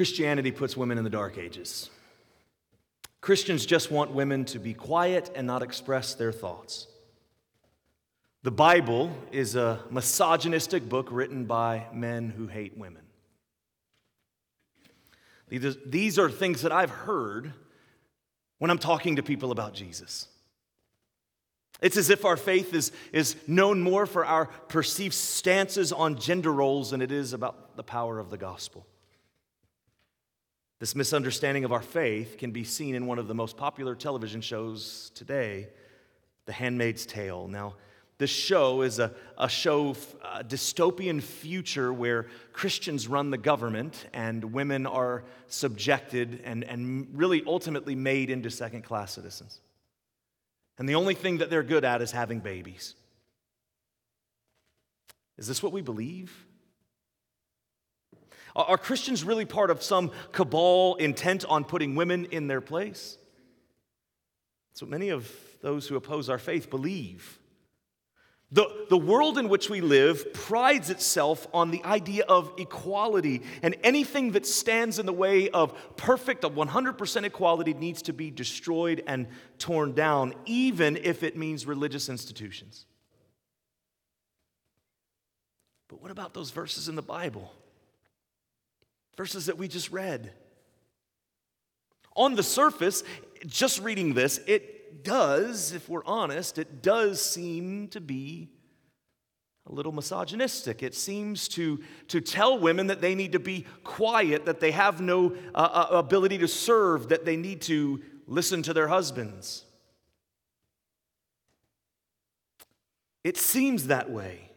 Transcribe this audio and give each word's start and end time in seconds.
Christianity 0.00 0.50
puts 0.50 0.78
women 0.78 0.96
in 0.96 1.04
the 1.04 1.10
dark 1.10 1.36
ages. 1.36 1.90
Christians 3.20 3.66
just 3.66 3.90
want 3.90 4.12
women 4.12 4.46
to 4.46 4.58
be 4.58 4.72
quiet 4.72 5.30
and 5.34 5.46
not 5.46 5.62
express 5.62 6.14
their 6.14 6.32
thoughts. 6.32 6.86
The 8.42 8.50
Bible 8.50 9.14
is 9.30 9.56
a 9.56 9.78
misogynistic 9.90 10.88
book 10.88 11.08
written 11.10 11.44
by 11.44 11.84
men 11.92 12.30
who 12.30 12.46
hate 12.46 12.78
women. 12.78 13.02
These 15.50 16.18
are 16.18 16.30
things 16.30 16.62
that 16.62 16.72
I've 16.72 16.88
heard 16.88 17.52
when 18.56 18.70
I'm 18.70 18.78
talking 18.78 19.16
to 19.16 19.22
people 19.22 19.52
about 19.52 19.74
Jesus. 19.74 20.28
It's 21.82 21.98
as 21.98 22.08
if 22.08 22.24
our 22.24 22.38
faith 22.38 22.72
is, 22.72 22.90
is 23.12 23.36
known 23.46 23.82
more 23.82 24.06
for 24.06 24.24
our 24.24 24.46
perceived 24.46 25.12
stances 25.12 25.92
on 25.92 26.18
gender 26.18 26.54
roles 26.54 26.92
than 26.92 27.02
it 27.02 27.12
is 27.12 27.34
about 27.34 27.76
the 27.76 27.84
power 27.84 28.18
of 28.18 28.30
the 28.30 28.38
gospel. 28.38 28.86
This 30.80 30.96
misunderstanding 30.96 31.64
of 31.64 31.72
our 31.72 31.82
faith 31.82 32.38
can 32.38 32.52
be 32.52 32.64
seen 32.64 32.94
in 32.94 33.06
one 33.06 33.18
of 33.18 33.28
the 33.28 33.34
most 33.34 33.58
popular 33.58 33.94
television 33.94 34.40
shows 34.40 35.12
today, 35.14 35.68
The 36.46 36.52
Handmaid's 36.52 37.04
Tale. 37.04 37.48
Now, 37.48 37.74
this 38.16 38.30
show 38.30 38.80
is 38.80 38.98
a, 38.98 39.12
a 39.36 39.46
show, 39.46 39.94
a 40.24 40.42
dystopian 40.42 41.22
future 41.22 41.92
where 41.92 42.28
Christians 42.54 43.08
run 43.08 43.30
the 43.30 43.38
government 43.38 44.06
and 44.14 44.52
women 44.54 44.86
are 44.86 45.24
subjected 45.48 46.40
and, 46.44 46.64
and 46.64 47.08
really 47.12 47.42
ultimately 47.46 47.94
made 47.94 48.30
into 48.30 48.50
second 48.50 48.82
class 48.82 49.12
citizens. 49.12 49.60
And 50.78 50.88
the 50.88 50.94
only 50.94 51.14
thing 51.14 51.38
that 51.38 51.50
they're 51.50 51.62
good 51.62 51.84
at 51.84 52.00
is 52.00 52.10
having 52.10 52.40
babies. 52.40 52.94
Is 55.36 55.46
this 55.46 55.62
what 55.62 55.72
we 55.72 55.82
believe? 55.82 56.46
Are 58.56 58.78
Christians 58.78 59.24
really 59.24 59.44
part 59.44 59.70
of 59.70 59.82
some 59.82 60.10
cabal 60.32 60.96
intent 60.96 61.44
on 61.44 61.64
putting 61.64 61.94
women 61.94 62.26
in 62.26 62.46
their 62.46 62.60
place? 62.60 63.16
That's 64.72 64.82
what 64.82 64.90
many 64.90 65.10
of 65.10 65.30
those 65.62 65.86
who 65.86 65.96
oppose 65.96 66.28
our 66.28 66.38
faith 66.38 66.70
believe. 66.70 67.38
The, 68.52 68.86
the 68.88 68.98
world 68.98 69.38
in 69.38 69.48
which 69.48 69.70
we 69.70 69.80
live 69.80 70.32
prides 70.32 70.90
itself 70.90 71.46
on 71.54 71.70
the 71.70 71.84
idea 71.84 72.24
of 72.24 72.52
equality, 72.58 73.42
and 73.62 73.76
anything 73.84 74.32
that 74.32 74.44
stands 74.44 74.98
in 74.98 75.06
the 75.06 75.12
way 75.12 75.48
of 75.50 75.96
perfect, 75.96 76.44
of 76.44 76.54
100% 76.54 77.24
equality, 77.24 77.74
needs 77.74 78.02
to 78.02 78.12
be 78.12 78.30
destroyed 78.32 79.04
and 79.06 79.28
torn 79.58 79.92
down, 79.92 80.34
even 80.46 80.96
if 80.96 81.22
it 81.22 81.36
means 81.36 81.64
religious 81.64 82.08
institutions. 82.08 82.86
But 85.86 86.02
what 86.02 86.10
about 86.10 86.34
those 86.34 86.50
verses 86.50 86.88
in 86.88 86.96
the 86.96 87.02
Bible? 87.02 87.52
Verses 89.16 89.46
that 89.46 89.58
we 89.58 89.68
just 89.68 89.90
read. 89.90 90.32
On 92.16 92.34
the 92.34 92.42
surface, 92.42 93.02
just 93.46 93.80
reading 93.80 94.14
this, 94.14 94.40
it 94.46 95.04
does, 95.04 95.72
if 95.72 95.88
we're 95.88 96.04
honest, 96.04 96.58
it 96.58 96.82
does 96.82 97.22
seem 97.22 97.88
to 97.88 98.00
be 98.00 98.50
a 99.66 99.72
little 99.72 99.92
misogynistic. 99.92 100.82
It 100.82 100.94
seems 100.94 101.48
to, 101.48 101.80
to 102.08 102.20
tell 102.20 102.58
women 102.58 102.88
that 102.88 103.00
they 103.00 103.14
need 103.14 103.32
to 103.32 103.38
be 103.38 103.66
quiet, 103.84 104.46
that 104.46 104.60
they 104.60 104.72
have 104.72 105.00
no 105.00 105.36
uh, 105.54 105.58
uh, 105.58 105.86
ability 105.92 106.38
to 106.38 106.48
serve, 106.48 107.08
that 107.10 107.24
they 107.24 107.36
need 107.36 107.62
to 107.62 108.02
listen 108.26 108.62
to 108.62 108.72
their 108.72 108.88
husbands. 108.88 109.64
It 113.22 113.36
seems 113.36 113.88
that 113.88 114.10
way. 114.10 114.49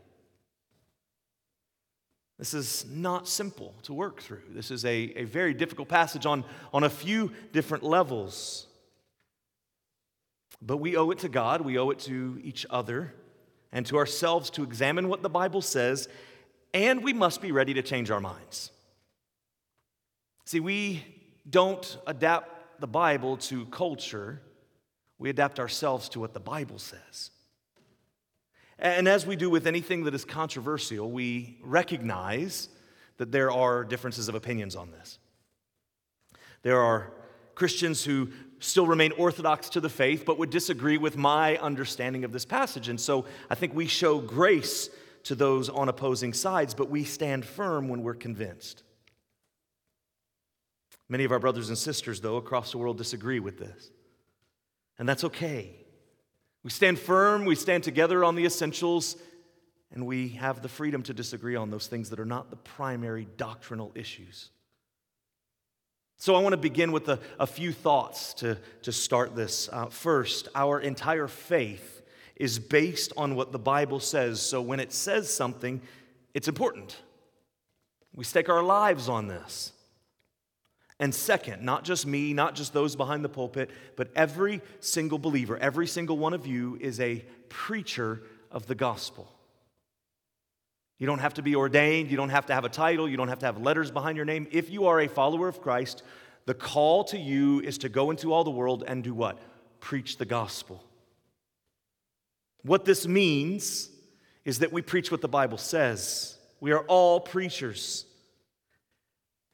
This 2.39 2.53
is 2.53 2.85
not 2.89 3.27
simple 3.27 3.73
to 3.83 3.93
work 3.93 4.21
through. 4.21 4.41
This 4.49 4.71
is 4.71 4.85
a, 4.85 5.13
a 5.15 5.23
very 5.23 5.53
difficult 5.53 5.87
passage 5.87 6.25
on, 6.25 6.43
on 6.73 6.83
a 6.83 6.89
few 6.89 7.31
different 7.51 7.83
levels. 7.83 8.67
But 10.61 10.77
we 10.77 10.95
owe 10.95 11.11
it 11.11 11.19
to 11.19 11.29
God, 11.29 11.61
we 11.61 11.77
owe 11.77 11.89
it 11.91 11.99
to 11.99 12.39
each 12.43 12.65
other, 12.69 13.13
and 13.71 13.85
to 13.87 13.97
ourselves 13.97 14.49
to 14.51 14.63
examine 14.63 15.09
what 15.09 15.21
the 15.21 15.29
Bible 15.29 15.61
says, 15.61 16.07
and 16.73 17.03
we 17.03 17.13
must 17.13 17.41
be 17.41 17.51
ready 17.51 17.73
to 17.75 17.81
change 17.81 18.09
our 18.09 18.19
minds. 18.19 18.71
See, 20.45 20.59
we 20.59 21.03
don't 21.49 21.97
adapt 22.07 22.79
the 22.79 22.87
Bible 22.87 23.37
to 23.37 23.65
culture, 23.67 24.41
we 25.19 25.29
adapt 25.29 25.59
ourselves 25.59 26.09
to 26.09 26.19
what 26.19 26.33
the 26.33 26.39
Bible 26.39 26.79
says. 26.79 27.31
And 28.79 29.07
as 29.07 29.25
we 29.25 29.35
do 29.35 29.49
with 29.49 29.67
anything 29.67 30.03
that 30.05 30.13
is 30.13 30.25
controversial, 30.25 31.09
we 31.09 31.57
recognize 31.61 32.69
that 33.17 33.31
there 33.31 33.51
are 33.51 33.83
differences 33.83 34.27
of 34.27 34.35
opinions 34.35 34.75
on 34.75 34.91
this. 34.91 35.19
There 36.63 36.79
are 36.79 37.11
Christians 37.55 38.03
who 38.03 38.29
still 38.59 38.87
remain 38.87 39.11
orthodox 39.13 39.69
to 39.69 39.81
the 39.81 39.89
faith, 39.89 40.25
but 40.25 40.39
would 40.39 40.49
disagree 40.49 40.97
with 40.97 41.17
my 41.17 41.57
understanding 41.57 42.23
of 42.23 42.31
this 42.31 42.45
passage. 42.45 42.87
And 42.87 42.99
so 42.99 43.25
I 43.49 43.55
think 43.55 43.75
we 43.75 43.87
show 43.87 44.19
grace 44.19 44.89
to 45.23 45.35
those 45.35 45.69
on 45.69 45.89
opposing 45.89 46.33
sides, 46.33 46.73
but 46.73 46.89
we 46.89 47.03
stand 47.03 47.45
firm 47.45 47.89
when 47.89 48.01
we're 48.01 48.13
convinced. 48.13 48.83
Many 51.09 51.25
of 51.25 51.31
our 51.31 51.39
brothers 51.39 51.69
and 51.69 51.77
sisters, 51.77 52.21
though, 52.21 52.37
across 52.37 52.71
the 52.71 52.77
world 52.77 52.97
disagree 52.97 53.39
with 53.39 53.59
this. 53.59 53.91
And 54.97 55.07
that's 55.07 55.23
okay. 55.25 55.82
We 56.63 56.69
stand 56.69 56.97
firm, 56.97 57.45
we 57.45 57.55
stand 57.55 57.83
together 57.83 58.23
on 58.23 58.35
the 58.35 58.45
essentials, 58.45 59.17
and 59.91 60.07
we 60.07 60.29
have 60.29 60.61
the 60.61 60.69
freedom 60.69 61.03
to 61.03 61.13
disagree 61.13 61.55
on 61.55 61.69
those 61.69 61.87
things 61.87 62.09
that 62.09 62.19
are 62.19 62.25
not 62.25 62.49
the 62.49 62.55
primary 62.55 63.27
doctrinal 63.37 63.91
issues. 63.95 64.49
So, 66.17 66.35
I 66.35 66.39
want 66.39 66.53
to 66.53 66.57
begin 66.57 66.93
with 66.93 67.09
a, 67.09 67.19
a 67.37 67.45
few 67.45 67.73
thoughts 67.73 68.33
to, 68.35 68.57
to 68.83 68.93
start 68.93 69.35
this. 69.35 69.67
Uh, 69.71 69.87
first, 69.87 70.47
our 70.55 70.79
entire 70.79 71.27
faith 71.27 72.01
is 72.37 72.59
based 72.59 73.11
on 73.17 73.35
what 73.35 73.51
the 73.51 73.59
Bible 73.59 73.99
says. 73.99 74.41
So, 74.41 74.61
when 74.61 74.79
it 74.79 74.93
says 74.93 75.33
something, 75.33 75.81
it's 76.33 76.47
important. 76.47 76.95
We 78.15 78.23
stake 78.23 78.47
our 78.47 78.63
lives 78.63 79.09
on 79.09 79.27
this. 79.27 79.73
And 80.99 81.13
second, 81.13 81.63
not 81.63 81.83
just 81.83 82.05
me, 82.05 82.33
not 82.33 82.55
just 82.55 82.73
those 82.73 82.95
behind 82.95 83.25
the 83.25 83.29
pulpit, 83.29 83.71
but 83.95 84.09
every 84.15 84.61
single 84.79 85.17
believer, 85.17 85.57
every 85.57 85.87
single 85.87 86.17
one 86.17 86.33
of 86.33 86.45
you 86.45 86.77
is 86.79 86.99
a 86.99 87.25
preacher 87.49 88.21
of 88.51 88.67
the 88.67 88.75
gospel. 88.75 89.31
You 90.99 91.07
don't 91.07 91.19
have 91.19 91.33
to 91.33 91.41
be 91.41 91.55
ordained. 91.55 92.11
You 92.11 92.17
don't 92.17 92.29
have 92.29 92.45
to 92.45 92.53
have 92.53 92.63
a 92.63 92.69
title. 92.69 93.09
You 93.09 93.17
don't 93.17 93.27
have 93.27 93.39
to 93.39 93.45
have 93.45 93.57
letters 93.57 93.91
behind 93.91 94.15
your 94.15 94.25
name. 94.25 94.47
If 94.51 94.69
you 94.69 94.85
are 94.85 95.01
a 95.01 95.09
follower 95.09 95.47
of 95.47 95.61
Christ, 95.61 96.03
the 96.45 96.53
call 96.53 97.03
to 97.05 97.17
you 97.17 97.59
is 97.61 97.79
to 97.79 97.89
go 97.89 98.11
into 98.11 98.31
all 98.31 98.43
the 98.43 98.51
world 98.51 98.83
and 98.87 99.03
do 99.03 99.13
what? 99.13 99.39
Preach 99.79 100.17
the 100.17 100.25
gospel. 100.25 100.83
What 102.61 102.85
this 102.85 103.07
means 103.07 103.89
is 104.45 104.59
that 104.59 104.71
we 104.71 104.81
preach 104.81 105.11
what 105.11 105.21
the 105.21 105.27
Bible 105.27 105.57
says. 105.57 106.37
We 106.59 106.71
are 106.71 106.85
all 106.85 107.19
preachers. 107.19 108.05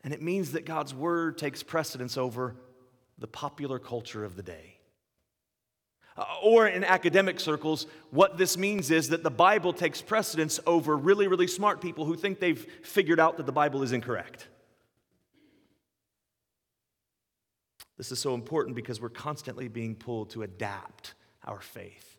And 0.04 0.14
it 0.14 0.22
means 0.22 0.54
that 0.54 0.66
God's 0.66 0.94
word 0.94 1.38
takes 1.38 1.62
precedence 1.64 2.18
over 2.18 2.56
the 3.18 3.28
popular 3.28 3.80
culture 3.80 4.24
of 4.24 4.36
the 4.36 4.44
day. 4.44 4.78
Uh, 6.18 6.26
or 6.44 6.68
in 6.68 6.84
academic 6.84 7.40
circles, 7.40 7.88
what 8.12 8.38
this 8.38 8.58
means 8.58 8.92
is 8.92 9.10
that 9.10 9.24
the 9.24 9.32
Bible 9.32 9.72
takes 9.72 10.02
precedence 10.02 10.60
over 10.66 10.98
really, 10.98 11.28
really 11.28 11.48
smart 11.48 11.80
people 11.80 12.06
who 12.06 12.16
think 12.16 12.40
they've 12.40 12.66
figured 12.84 13.20
out 13.20 13.38
that 13.38 13.46
the 13.46 13.52
Bible 13.52 13.84
is 13.84 13.94
incorrect. 13.94 14.48
This 17.98 18.12
is 18.12 18.20
so 18.20 18.34
important 18.34 18.76
because 18.76 19.02
we're 19.02 19.10
constantly 19.10 19.68
being 19.68 19.96
pulled 19.96 20.30
to 20.32 20.44
adapt 20.44 21.14
our 21.46 21.60
faith, 21.60 22.18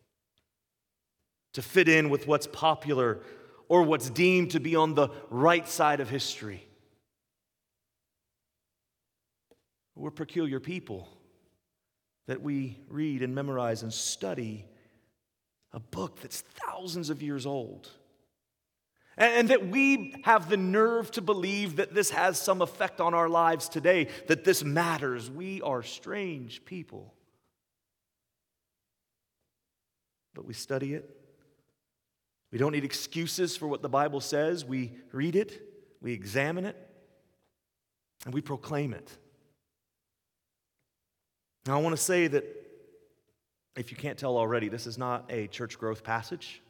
to 1.54 1.62
fit 1.62 1.88
in 1.88 2.10
with 2.10 2.26
what's 2.26 2.46
popular 2.46 3.20
or 3.68 3.82
what's 3.82 4.10
deemed 4.10 4.50
to 4.50 4.60
be 4.60 4.76
on 4.76 4.94
the 4.94 5.08
right 5.30 5.66
side 5.68 6.00
of 6.00 6.08
history. 6.08 6.66
We're 9.94 10.10
peculiar 10.10 10.60
people 10.60 11.08
that 12.26 12.42
we 12.42 12.78
read 12.88 13.22
and 13.22 13.34
memorize 13.34 13.82
and 13.82 13.92
study 13.92 14.64
a 15.72 15.80
book 15.80 16.20
that's 16.20 16.40
thousands 16.40 17.10
of 17.10 17.22
years 17.22 17.46
old. 17.46 17.88
And, 19.16 19.48
that 19.48 19.66
we 19.66 20.14
have 20.24 20.48
the 20.48 20.56
nerve 20.56 21.10
to 21.12 21.20
believe 21.20 21.76
that 21.76 21.92
this 21.92 22.10
has 22.10 22.40
some 22.40 22.62
effect 22.62 23.00
on 23.00 23.12
our 23.12 23.28
lives 23.28 23.68
today, 23.68 24.08
that 24.28 24.44
this 24.44 24.64
matters. 24.64 25.30
We 25.30 25.60
are 25.60 25.82
strange 25.82 26.64
people. 26.64 27.12
But 30.34 30.46
we 30.46 30.54
study 30.54 30.94
it. 30.94 31.20
We 32.50 32.58
don't 32.58 32.72
need 32.72 32.84
excuses 32.84 33.56
for 33.56 33.68
what 33.68 33.82
the 33.82 33.88
Bible 33.88 34.20
says. 34.20 34.64
We 34.64 34.92
read 35.12 35.36
it, 35.36 35.60
we 36.00 36.12
examine 36.12 36.64
it, 36.64 36.76
and 38.24 38.32
we 38.32 38.40
proclaim 38.40 38.94
it. 38.94 39.18
Now, 41.66 41.78
I 41.78 41.82
want 41.82 41.96
to 41.96 42.02
say 42.02 42.26
that 42.26 42.44
if 43.76 43.90
you 43.90 43.96
can't 43.96 44.18
tell 44.18 44.36
already, 44.36 44.68
this 44.68 44.86
is 44.86 44.98
not 44.98 45.26
a 45.30 45.46
church 45.46 45.78
growth 45.78 46.02
passage. 46.02 46.62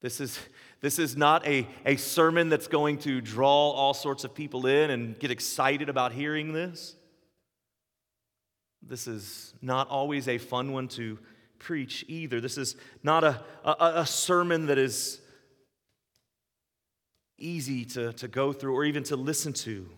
This 0.00 0.20
is, 0.20 0.38
this 0.80 0.98
is 0.98 1.16
not 1.16 1.46
a, 1.46 1.66
a 1.84 1.96
sermon 1.96 2.48
that's 2.48 2.68
going 2.68 2.98
to 2.98 3.20
draw 3.20 3.70
all 3.70 3.94
sorts 3.94 4.24
of 4.24 4.34
people 4.34 4.66
in 4.66 4.90
and 4.90 5.18
get 5.18 5.30
excited 5.30 5.88
about 5.88 6.12
hearing 6.12 6.52
this. 6.52 6.94
This 8.82 9.06
is 9.06 9.54
not 9.60 9.88
always 9.88 10.28
a 10.28 10.38
fun 10.38 10.72
one 10.72 10.88
to 10.88 11.18
preach 11.58 12.04
either. 12.08 12.40
This 12.40 12.58
is 12.58 12.76
not 13.02 13.24
a, 13.24 13.42
a, 13.64 13.92
a 13.96 14.06
sermon 14.06 14.66
that 14.66 14.78
is 14.78 15.20
easy 17.38 17.84
to, 17.84 18.12
to 18.14 18.28
go 18.28 18.52
through 18.52 18.74
or 18.74 18.84
even 18.84 19.02
to 19.04 19.16
listen 19.16 19.52
to. 19.52 19.88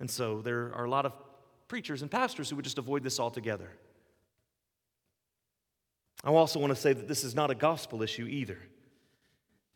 And 0.00 0.10
so 0.10 0.40
there 0.40 0.72
are 0.74 0.84
a 0.84 0.90
lot 0.90 1.06
of 1.06 1.12
preachers 1.68 2.02
and 2.02 2.10
pastors 2.10 2.50
who 2.50 2.56
would 2.56 2.64
just 2.64 2.78
avoid 2.78 3.02
this 3.04 3.20
altogether. 3.20 3.70
I 6.24 6.30
also 6.30 6.58
want 6.58 6.74
to 6.74 6.80
say 6.80 6.92
that 6.92 7.06
this 7.06 7.22
is 7.22 7.34
not 7.34 7.50
a 7.50 7.54
gospel 7.54 8.02
issue 8.02 8.26
either. 8.26 8.58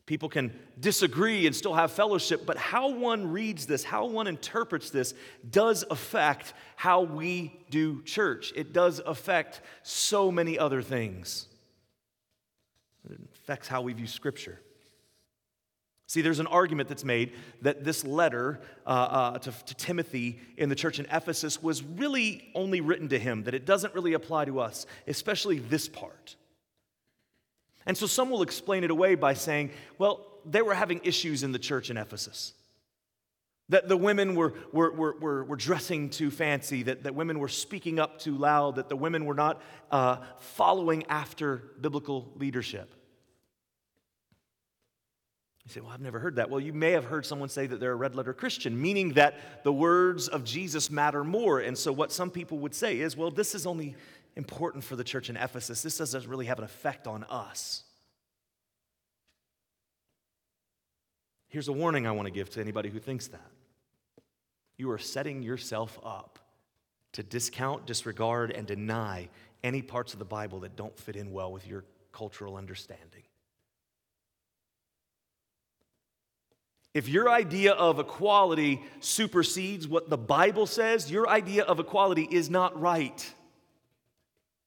People 0.05 0.27
can 0.27 0.51
disagree 0.77 1.47
and 1.47 1.55
still 1.55 1.73
have 1.73 1.91
fellowship, 1.91 2.45
but 2.45 2.57
how 2.57 2.89
one 2.89 3.31
reads 3.31 3.65
this, 3.65 3.85
how 3.85 4.05
one 4.05 4.27
interprets 4.27 4.89
this, 4.89 5.13
does 5.49 5.85
affect 5.89 6.53
how 6.75 7.03
we 7.03 7.57
do 7.69 8.01
church. 8.03 8.51
It 8.53 8.73
does 8.73 8.99
affect 9.05 9.61
so 9.83 10.29
many 10.29 10.59
other 10.59 10.81
things. 10.81 11.47
It 13.09 13.19
affects 13.33 13.69
how 13.69 13.81
we 13.81 13.93
view 13.93 14.07
Scripture. 14.07 14.59
See, 16.07 16.21
there's 16.21 16.39
an 16.39 16.47
argument 16.47 16.89
that's 16.89 17.05
made 17.05 17.33
that 17.61 17.83
this 17.83 18.03
letter 18.03 18.59
uh, 18.85 18.89
uh, 18.89 19.37
to, 19.39 19.51
to 19.51 19.75
Timothy 19.75 20.39
in 20.57 20.69
the 20.69 20.75
church 20.75 20.99
in 20.99 21.07
Ephesus 21.11 21.63
was 21.63 21.81
really 21.81 22.51
only 22.55 22.81
written 22.81 23.09
to 23.09 23.19
him, 23.19 23.43
that 23.43 23.53
it 23.53 23.65
doesn't 23.65 23.95
really 23.95 24.13
apply 24.13 24.45
to 24.45 24.59
us, 24.59 24.85
especially 25.07 25.59
this 25.59 25.87
part. 25.87 26.35
And 27.85 27.97
so 27.97 28.05
some 28.05 28.29
will 28.29 28.41
explain 28.41 28.83
it 28.83 28.91
away 28.91 29.15
by 29.15 29.33
saying, 29.33 29.71
well, 29.97 30.25
they 30.45 30.61
were 30.61 30.73
having 30.73 31.01
issues 31.03 31.43
in 31.43 31.51
the 31.51 31.59
church 31.59 31.89
in 31.89 31.97
Ephesus. 31.97 32.53
That 33.69 33.87
the 33.87 33.97
women 33.97 34.35
were, 34.35 34.53
were, 34.73 34.91
were, 34.91 35.43
were, 35.45 35.55
dressing 35.55 36.09
too 36.09 36.29
fancy, 36.29 36.83
that, 36.83 37.03
that 37.03 37.15
women 37.15 37.39
were 37.39 37.47
speaking 37.47 37.97
up 37.97 38.19
too 38.19 38.37
loud, 38.37 38.75
that 38.75 38.89
the 38.89 38.95
women 38.95 39.25
were 39.25 39.33
not 39.33 39.61
uh, 39.89 40.17
following 40.39 41.05
after 41.07 41.71
biblical 41.79 42.31
leadership. 42.35 42.93
You 45.65 45.71
say, 45.71 45.81
Well, 45.81 45.91
I've 45.91 46.01
never 46.01 46.19
heard 46.19 46.35
that. 46.35 46.49
Well, 46.49 46.59
you 46.59 46.73
may 46.73 46.91
have 46.91 47.05
heard 47.05 47.25
someone 47.25 47.49
say 47.49 47.67
that 47.67 47.79
they're 47.79 47.93
a 47.93 47.95
red 47.95 48.15
letter 48.15 48.33
Christian, 48.33 48.79
meaning 48.79 49.13
that 49.13 49.63
the 49.63 49.73
words 49.73 50.27
of 50.27 50.43
Jesus 50.43 50.91
matter 50.91 51.23
more. 51.23 51.59
And 51.59 51.77
so, 51.77 51.91
what 51.91 52.11
some 52.11 52.29
people 52.29 52.59
would 52.59 52.75
say 52.75 52.99
is, 52.99 53.15
Well, 53.15 53.31
this 53.31 53.55
is 53.55 53.65
only 53.65 53.95
important 54.35 54.83
for 54.83 54.95
the 54.95 55.03
church 55.03 55.29
in 55.29 55.37
Ephesus. 55.37 55.81
This 55.81 55.97
doesn't 55.97 56.27
really 56.27 56.47
have 56.47 56.57
an 56.57 56.65
effect 56.65 57.07
on 57.07 57.23
us. 57.25 57.83
Here's 61.47 61.67
a 61.67 61.73
warning 61.73 62.07
I 62.07 62.11
want 62.11 62.25
to 62.25 62.31
give 62.31 62.49
to 62.51 62.61
anybody 62.61 62.89
who 62.89 62.99
thinks 62.99 63.27
that. 63.27 63.51
You 64.77 64.89
are 64.89 64.97
setting 64.97 65.43
yourself 65.43 65.99
up 66.03 66.39
to 67.13 67.21
discount, 67.21 67.85
disregard, 67.85 68.51
and 68.51 68.65
deny 68.65 69.29
any 69.63 69.81
parts 69.81 70.13
of 70.13 70.19
the 70.19 70.25
Bible 70.25 70.61
that 70.61 70.75
don't 70.75 70.97
fit 70.97 71.15
in 71.15 71.31
well 71.31 71.51
with 71.51 71.67
your 71.67 71.85
cultural 72.11 72.57
understanding. 72.57 73.22
If 76.93 77.07
your 77.09 77.29
idea 77.29 77.73
of 77.73 77.99
equality 77.99 78.83
supersedes 78.99 79.87
what 79.87 80.09
the 80.09 80.17
Bible 80.17 80.67
says, 80.67 81.09
your 81.09 81.27
idea 81.27 81.63
of 81.63 81.79
equality 81.79 82.27
is 82.29 82.49
not 82.49 82.79
right. 82.79 83.33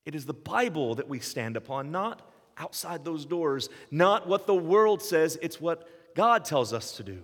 It 0.04 0.14
is 0.14 0.26
the 0.26 0.34
Bible 0.34 0.96
that 0.96 1.08
we 1.08 1.20
stand 1.20 1.56
upon, 1.56 1.92
not 1.92 2.22
outside 2.58 3.04
those 3.04 3.24
doors, 3.24 3.68
not 3.90 4.26
what 4.26 4.46
the 4.46 4.54
world 4.54 5.02
says, 5.02 5.38
it's 5.40 5.60
what 5.60 5.88
God 6.14 6.44
tells 6.44 6.72
us 6.72 6.92
to 6.92 7.02
do. 7.02 7.22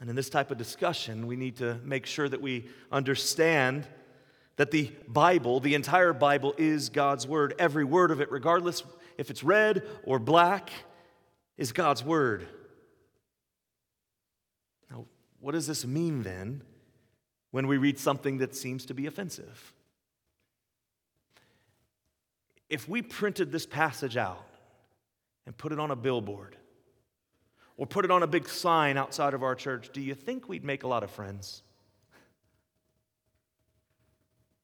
And 0.00 0.10
in 0.10 0.16
this 0.16 0.28
type 0.28 0.50
of 0.50 0.58
discussion, 0.58 1.26
we 1.26 1.36
need 1.36 1.56
to 1.58 1.78
make 1.84 2.06
sure 2.06 2.28
that 2.28 2.42
we 2.42 2.68
understand 2.90 3.86
that 4.56 4.70
the 4.70 4.90
Bible, 5.06 5.60
the 5.60 5.74
entire 5.74 6.12
Bible, 6.12 6.54
is 6.58 6.88
God's 6.88 7.26
Word. 7.26 7.54
Every 7.58 7.84
word 7.84 8.10
of 8.10 8.20
it, 8.20 8.30
regardless 8.30 8.82
if 9.16 9.30
it's 9.30 9.44
red 9.44 9.82
or 10.04 10.18
black, 10.18 10.70
is 11.56 11.72
God's 11.72 12.04
Word. 12.04 12.46
Now, 14.90 15.06
what 15.40 15.52
does 15.52 15.66
this 15.66 15.86
mean 15.86 16.22
then 16.22 16.62
when 17.52 17.66
we 17.66 17.76
read 17.76 17.98
something 17.98 18.38
that 18.38 18.56
seems 18.56 18.86
to 18.86 18.94
be 18.94 19.06
offensive. 19.06 19.72
If 22.68 22.88
we 22.88 23.02
printed 23.02 23.52
this 23.52 23.66
passage 23.66 24.16
out 24.16 24.44
and 25.46 25.56
put 25.56 25.70
it 25.70 25.78
on 25.78 25.90
a 25.90 25.96
billboard 25.96 26.56
or 27.76 27.86
put 27.86 28.04
it 28.04 28.10
on 28.10 28.22
a 28.22 28.26
big 28.26 28.48
sign 28.48 28.96
outside 28.96 29.34
of 29.34 29.42
our 29.42 29.54
church, 29.54 29.90
do 29.92 30.00
you 30.00 30.14
think 30.14 30.48
we'd 30.48 30.64
make 30.64 30.82
a 30.82 30.88
lot 30.88 31.04
of 31.04 31.10
friends? 31.10 31.62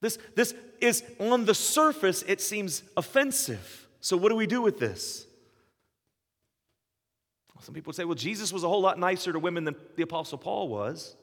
This, 0.00 0.18
this 0.34 0.54
is 0.80 1.04
on 1.20 1.44
the 1.44 1.54
surface, 1.54 2.24
it 2.26 2.40
seems 2.40 2.82
offensive. 2.96 3.86
So, 4.00 4.16
what 4.16 4.30
do 4.30 4.36
we 4.36 4.46
do 4.46 4.62
with 4.62 4.78
this? 4.78 5.26
Some 7.60 7.74
people 7.74 7.92
say, 7.92 8.04
well, 8.04 8.14
Jesus 8.14 8.52
was 8.52 8.64
a 8.64 8.68
whole 8.68 8.80
lot 8.80 8.98
nicer 8.98 9.32
to 9.32 9.38
women 9.38 9.64
than 9.64 9.76
the 9.96 10.02
Apostle 10.02 10.38
Paul 10.38 10.68
was. 10.68 11.16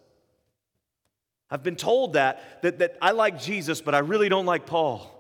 I've 1.49 1.63
been 1.63 1.75
told 1.75 2.13
that, 2.13 2.61
that, 2.63 2.79
that 2.79 2.97
I 3.01 3.11
like 3.11 3.39
Jesus, 3.39 3.81
but 3.81 3.95
I 3.95 3.99
really 3.99 4.29
don't 4.29 4.45
like 4.45 4.65
Paul. 4.65 5.11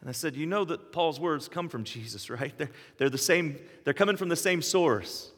And 0.00 0.08
I 0.08 0.12
said, 0.12 0.36
You 0.36 0.46
know 0.46 0.64
that 0.64 0.92
Paul's 0.92 1.18
words 1.18 1.48
come 1.48 1.68
from 1.68 1.84
Jesus, 1.84 2.30
right? 2.30 2.56
They're, 2.56 2.70
they're 2.98 3.10
the 3.10 3.18
same, 3.18 3.58
they're 3.84 3.94
coming 3.94 4.16
from 4.16 4.28
the 4.28 4.36
same 4.36 4.62
source. 4.62 5.30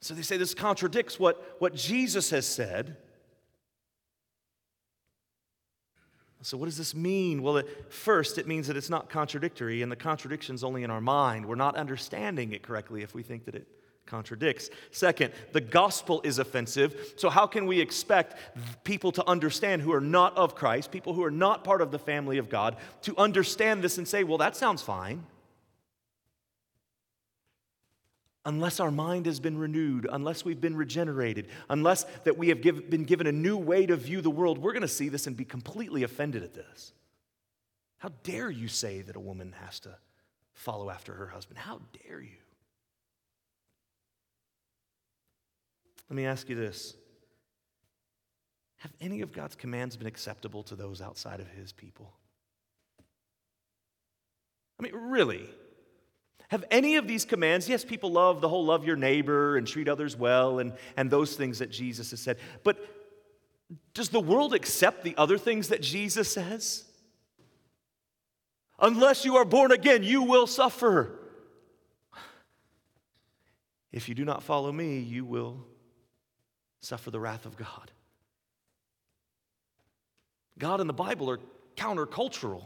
So 0.00 0.14
they 0.14 0.22
say 0.22 0.36
this 0.36 0.54
contradicts 0.54 1.18
what, 1.18 1.56
what 1.58 1.74
Jesus 1.74 2.30
has 2.30 2.46
said. 2.46 2.96
So, 6.42 6.56
what 6.56 6.66
does 6.66 6.78
this 6.78 6.94
mean? 6.94 7.42
Well, 7.42 7.58
at 7.58 7.92
first, 7.92 8.38
it 8.38 8.46
means 8.46 8.68
that 8.68 8.76
it's 8.76 8.90
not 8.90 9.10
contradictory, 9.10 9.82
and 9.82 9.90
the 9.90 9.96
contradiction's 9.96 10.62
only 10.62 10.84
in 10.84 10.90
our 10.90 11.00
mind. 11.00 11.44
We're 11.44 11.56
not 11.56 11.76
understanding 11.76 12.52
it 12.52 12.62
correctly 12.62 13.02
if 13.02 13.12
we 13.12 13.22
think 13.22 13.44
that 13.46 13.56
it 13.56 13.66
contradicts. 14.06 14.70
Second, 14.90 15.32
the 15.52 15.60
gospel 15.60 16.20
is 16.24 16.38
offensive. 16.38 17.14
So, 17.16 17.28
how 17.28 17.46
can 17.46 17.66
we 17.66 17.80
expect 17.80 18.36
people 18.84 19.10
to 19.12 19.28
understand 19.28 19.82
who 19.82 19.92
are 19.92 20.00
not 20.00 20.36
of 20.36 20.54
Christ, 20.54 20.92
people 20.92 21.12
who 21.12 21.24
are 21.24 21.30
not 21.30 21.64
part 21.64 21.82
of 21.82 21.90
the 21.90 21.98
family 21.98 22.38
of 22.38 22.48
God, 22.48 22.76
to 23.02 23.16
understand 23.18 23.82
this 23.82 23.98
and 23.98 24.06
say, 24.06 24.22
well, 24.22 24.38
that 24.38 24.56
sounds 24.56 24.80
fine? 24.80 25.24
Unless 28.48 28.80
our 28.80 28.90
mind 28.90 29.26
has 29.26 29.40
been 29.40 29.58
renewed, 29.58 30.08
unless 30.10 30.42
we've 30.42 30.58
been 30.58 30.74
regenerated, 30.74 31.48
unless 31.68 32.04
that 32.24 32.38
we 32.38 32.48
have 32.48 32.62
give, 32.62 32.88
been 32.88 33.04
given 33.04 33.26
a 33.26 33.32
new 33.32 33.58
way 33.58 33.84
to 33.84 33.94
view 33.94 34.22
the 34.22 34.30
world, 34.30 34.56
we're 34.56 34.72
going 34.72 34.80
to 34.80 34.88
see 34.88 35.10
this 35.10 35.26
and 35.26 35.36
be 35.36 35.44
completely 35.44 36.02
offended 36.02 36.42
at 36.42 36.54
this. 36.54 36.94
How 37.98 38.08
dare 38.22 38.50
you 38.50 38.66
say 38.66 39.02
that 39.02 39.16
a 39.16 39.20
woman 39.20 39.54
has 39.66 39.80
to 39.80 39.94
follow 40.54 40.88
after 40.88 41.12
her 41.12 41.26
husband? 41.26 41.58
How 41.58 41.82
dare 42.06 42.22
you? 42.22 42.38
Let 46.08 46.16
me 46.16 46.24
ask 46.24 46.48
you 46.48 46.56
this 46.56 46.94
Have 48.78 48.94
any 48.98 49.20
of 49.20 49.30
God's 49.30 49.56
commands 49.56 49.94
been 49.94 50.06
acceptable 50.06 50.62
to 50.62 50.74
those 50.74 51.02
outside 51.02 51.40
of 51.40 51.48
his 51.48 51.72
people? 51.72 52.14
I 54.80 54.84
mean, 54.84 54.94
really? 54.94 55.50
Have 56.48 56.64
any 56.70 56.96
of 56.96 57.06
these 57.06 57.24
commands, 57.24 57.68
yes, 57.68 57.84
people 57.84 58.12
love 58.12 58.40
the 58.40 58.48
whole 58.48 58.64
love 58.64 58.84
your 58.84 58.96
neighbor 58.96 59.56
and 59.56 59.66
treat 59.66 59.88
others 59.88 60.16
well 60.16 60.58
and, 60.58 60.72
and 60.96 61.10
those 61.10 61.36
things 61.36 61.58
that 61.58 61.70
Jesus 61.70 62.10
has 62.10 62.20
said, 62.20 62.38
but 62.64 62.78
does 63.92 64.08
the 64.08 64.20
world 64.20 64.54
accept 64.54 65.04
the 65.04 65.14
other 65.18 65.36
things 65.36 65.68
that 65.68 65.82
Jesus 65.82 66.32
says? 66.32 66.84
Unless 68.80 69.24
you 69.24 69.36
are 69.36 69.44
born 69.44 69.72
again, 69.72 70.02
you 70.02 70.22
will 70.22 70.46
suffer. 70.46 71.18
If 73.92 74.08
you 74.08 74.14
do 74.14 74.24
not 74.24 74.42
follow 74.42 74.72
me, 74.72 75.00
you 75.00 75.24
will 75.24 75.66
suffer 76.80 77.10
the 77.10 77.20
wrath 77.20 77.44
of 77.44 77.56
God. 77.56 77.90
God 80.58 80.80
and 80.80 80.88
the 80.88 80.94
Bible 80.94 81.28
are 81.30 81.40
countercultural. 81.76 82.62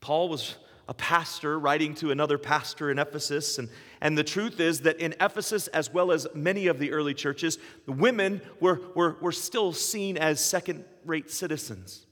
Paul 0.00 0.28
was 0.28 0.56
a 0.88 0.94
pastor 0.94 1.58
writing 1.58 1.94
to 1.96 2.10
another 2.10 2.38
pastor 2.38 2.90
in 2.90 2.98
Ephesus. 2.98 3.58
And, 3.58 3.68
and 4.00 4.16
the 4.16 4.24
truth 4.24 4.58
is 4.58 4.80
that 4.80 4.98
in 4.98 5.14
Ephesus, 5.20 5.68
as 5.68 5.92
well 5.92 6.10
as 6.10 6.26
many 6.34 6.66
of 6.66 6.78
the 6.78 6.92
early 6.92 7.12
churches, 7.12 7.58
the 7.84 7.92
women 7.92 8.40
were, 8.58 8.80
were, 8.94 9.18
were 9.20 9.32
still 9.32 9.72
seen 9.74 10.16
as 10.16 10.42
second 10.42 10.84
rate 11.04 11.30
citizens. 11.30 12.06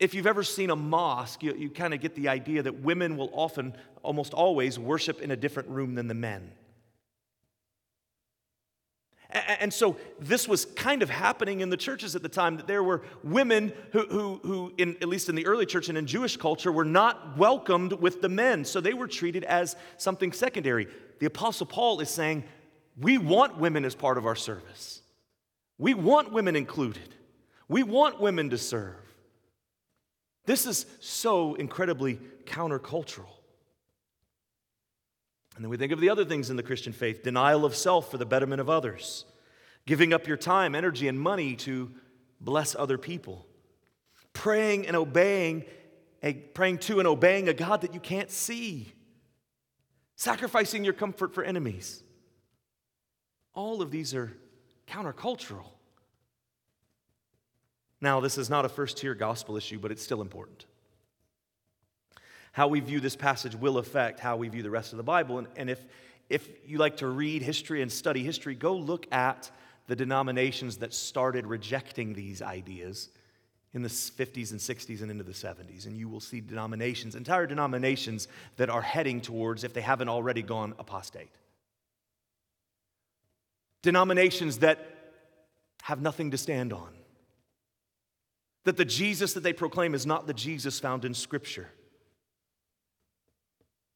If 0.00 0.12
you've 0.12 0.26
ever 0.26 0.42
seen 0.42 0.70
a 0.70 0.76
mosque, 0.76 1.44
you, 1.44 1.54
you 1.54 1.70
kind 1.70 1.94
of 1.94 2.00
get 2.00 2.16
the 2.16 2.28
idea 2.28 2.62
that 2.64 2.80
women 2.80 3.16
will 3.16 3.30
often, 3.32 3.74
almost 4.02 4.34
always, 4.34 4.76
worship 4.76 5.22
in 5.22 5.30
a 5.30 5.36
different 5.36 5.68
room 5.68 5.94
than 5.94 6.08
the 6.08 6.14
men. 6.14 6.50
And 9.32 9.72
so 9.72 9.96
this 10.20 10.46
was 10.46 10.66
kind 10.66 11.02
of 11.02 11.08
happening 11.08 11.60
in 11.60 11.70
the 11.70 11.76
churches 11.76 12.14
at 12.14 12.22
the 12.22 12.28
time 12.28 12.56
that 12.58 12.66
there 12.66 12.82
were 12.82 13.02
women 13.24 13.72
who, 13.92 14.06
who, 14.06 14.40
who 14.42 14.72
in, 14.76 14.96
at 15.00 15.08
least 15.08 15.28
in 15.28 15.34
the 15.34 15.46
early 15.46 15.64
church 15.64 15.88
and 15.88 15.96
in 15.96 16.06
Jewish 16.06 16.36
culture, 16.36 16.70
were 16.70 16.84
not 16.84 17.38
welcomed 17.38 17.94
with 17.94 18.20
the 18.20 18.28
men. 18.28 18.64
So 18.64 18.80
they 18.80 18.94
were 18.94 19.08
treated 19.08 19.44
as 19.44 19.76
something 19.96 20.32
secondary. 20.32 20.86
The 21.18 21.26
Apostle 21.26 21.66
Paul 21.66 22.00
is 22.00 22.10
saying, 22.10 22.44
we 23.00 23.16
want 23.16 23.58
women 23.58 23.84
as 23.84 23.94
part 23.94 24.18
of 24.18 24.26
our 24.26 24.36
service. 24.36 25.00
We 25.78 25.94
want 25.94 26.32
women 26.32 26.54
included. 26.54 27.14
We 27.68 27.82
want 27.82 28.20
women 28.20 28.50
to 28.50 28.58
serve. 28.58 28.96
This 30.44 30.66
is 30.66 30.84
so 31.00 31.54
incredibly 31.54 32.20
countercultural. 32.44 33.31
And 35.62 35.66
then 35.66 35.70
we 35.70 35.76
think 35.76 35.92
of 35.92 36.00
the 36.00 36.10
other 36.10 36.24
things 36.24 36.50
in 36.50 36.56
the 36.56 36.62
Christian 36.64 36.92
faith 36.92 37.22
denial 37.22 37.64
of 37.64 37.76
self 37.76 38.10
for 38.10 38.18
the 38.18 38.26
betterment 38.26 38.60
of 38.60 38.68
others, 38.68 39.26
giving 39.86 40.12
up 40.12 40.26
your 40.26 40.36
time, 40.36 40.74
energy, 40.74 41.06
and 41.06 41.20
money 41.20 41.54
to 41.54 41.92
bless 42.40 42.74
other 42.74 42.98
people, 42.98 43.46
praying 44.32 44.88
and 44.88 44.96
obeying, 44.96 45.64
a, 46.20 46.32
praying 46.32 46.78
to 46.78 46.98
and 46.98 47.06
obeying 47.06 47.48
a 47.48 47.54
God 47.54 47.82
that 47.82 47.94
you 47.94 48.00
can't 48.00 48.28
see, 48.28 48.92
sacrificing 50.16 50.82
your 50.82 50.94
comfort 50.94 51.32
for 51.32 51.44
enemies. 51.44 52.02
All 53.54 53.82
of 53.82 53.92
these 53.92 54.14
are 54.14 54.32
countercultural. 54.88 55.68
Now, 58.00 58.18
this 58.18 58.36
is 58.36 58.50
not 58.50 58.64
a 58.64 58.68
first 58.68 58.96
tier 58.96 59.14
gospel 59.14 59.56
issue, 59.56 59.78
but 59.78 59.92
it's 59.92 60.02
still 60.02 60.22
important. 60.22 60.66
How 62.52 62.68
we 62.68 62.80
view 62.80 63.00
this 63.00 63.16
passage 63.16 63.54
will 63.54 63.78
affect 63.78 64.20
how 64.20 64.36
we 64.36 64.48
view 64.48 64.62
the 64.62 64.70
rest 64.70 64.92
of 64.92 64.98
the 64.98 65.02
Bible. 65.02 65.38
And, 65.38 65.48
and 65.56 65.70
if, 65.70 65.84
if 66.28 66.48
you 66.66 66.78
like 66.78 66.98
to 66.98 67.08
read 67.08 67.42
history 67.42 67.82
and 67.82 67.90
study 67.90 68.22
history, 68.22 68.54
go 68.54 68.74
look 68.74 69.06
at 69.12 69.50
the 69.86 69.96
denominations 69.96 70.76
that 70.78 70.94
started 70.94 71.46
rejecting 71.46 72.14
these 72.14 72.42
ideas 72.42 73.08
in 73.74 73.82
the 73.82 73.88
50s 73.88 74.50
and 74.50 74.60
60s 74.60 75.00
and 75.00 75.10
into 75.10 75.24
the 75.24 75.32
70s. 75.32 75.86
And 75.86 75.96
you 75.96 76.08
will 76.08 76.20
see 76.20 76.40
denominations, 76.40 77.14
entire 77.14 77.46
denominations, 77.46 78.28
that 78.56 78.68
are 78.68 78.82
heading 78.82 79.20
towards, 79.20 79.64
if 79.64 79.72
they 79.72 79.80
haven't 79.80 80.10
already 80.10 80.42
gone, 80.42 80.74
apostate. 80.78 81.30
Denominations 83.80 84.58
that 84.58 85.12
have 85.82 86.00
nothing 86.00 86.30
to 86.30 86.38
stand 86.38 86.72
on. 86.72 86.90
That 88.64 88.76
the 88.76 88.84
Jesus 88.84 89.32
that 89.32 89.42
they 89.42 89.52
proclaim 89.52 89.94
is 89.94 90.06
not 90.06 90.26
the 90.26 90.34
Jesus 90.34 90.78
found 90.78 91.04
in 91.04 91.14
Scripture. 91.14 91.68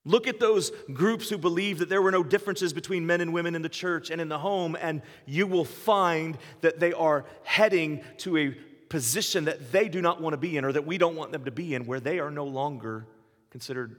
Look 0.07 0.29
at 0.29 0.39
those 0.39 0.71
groups 0.93 1.29
who 1.29 1.37
believe 1.37 1.81
that 1.81 1.89
there 1.89 2.01
were 2.01 2.13
no 2.13 2.23
differences 2.23 2.73
between 2.73 3.07
men 3.07 3.21
and 3.21 3.33
women 3.33 3.57
in 3.57 3.63
the 3.63 3.69
church 3.69 4.09
and 4.09 4.21
in 4.21 4.29
the 4.29 4.39
home, 4.39 4.77
and 4.81 5.03
you 5.27 5.49
will 5.49 5.65
find 5.65 6.39
that 6.61 6.79
they 6.79 6.93
are 6.93 7.27
heading 7.43 8.05
to 8.19 8.37
a 8.37 8.51
position 8.89 9.47
that 9.47 9.73
they 9.73 9.89
do 9.89 10.01
not 10.01 10.23
want 10.23 10.33
to 10.33 10.37
be 10.37 10.57
in 10.57 10.65
or 10.65 10.71
that 10.71 10.87
we 10.87 10.97
don't 10.97 11.17
want 11.17 11.33
them 11.33 11.45
to 11.45 11.51
be 11.51 11.75
in, 11.75 11.87
where 11.87 11.99
they 11.99 12.21
are 12.21 12.31
no 12.31 12.45
longer 12.45 13.05
considered 13.51 13.97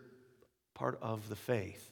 part 0.73 0.97
of 1.01 1.27
the 1.27 1.35
faith. 1.35 1.91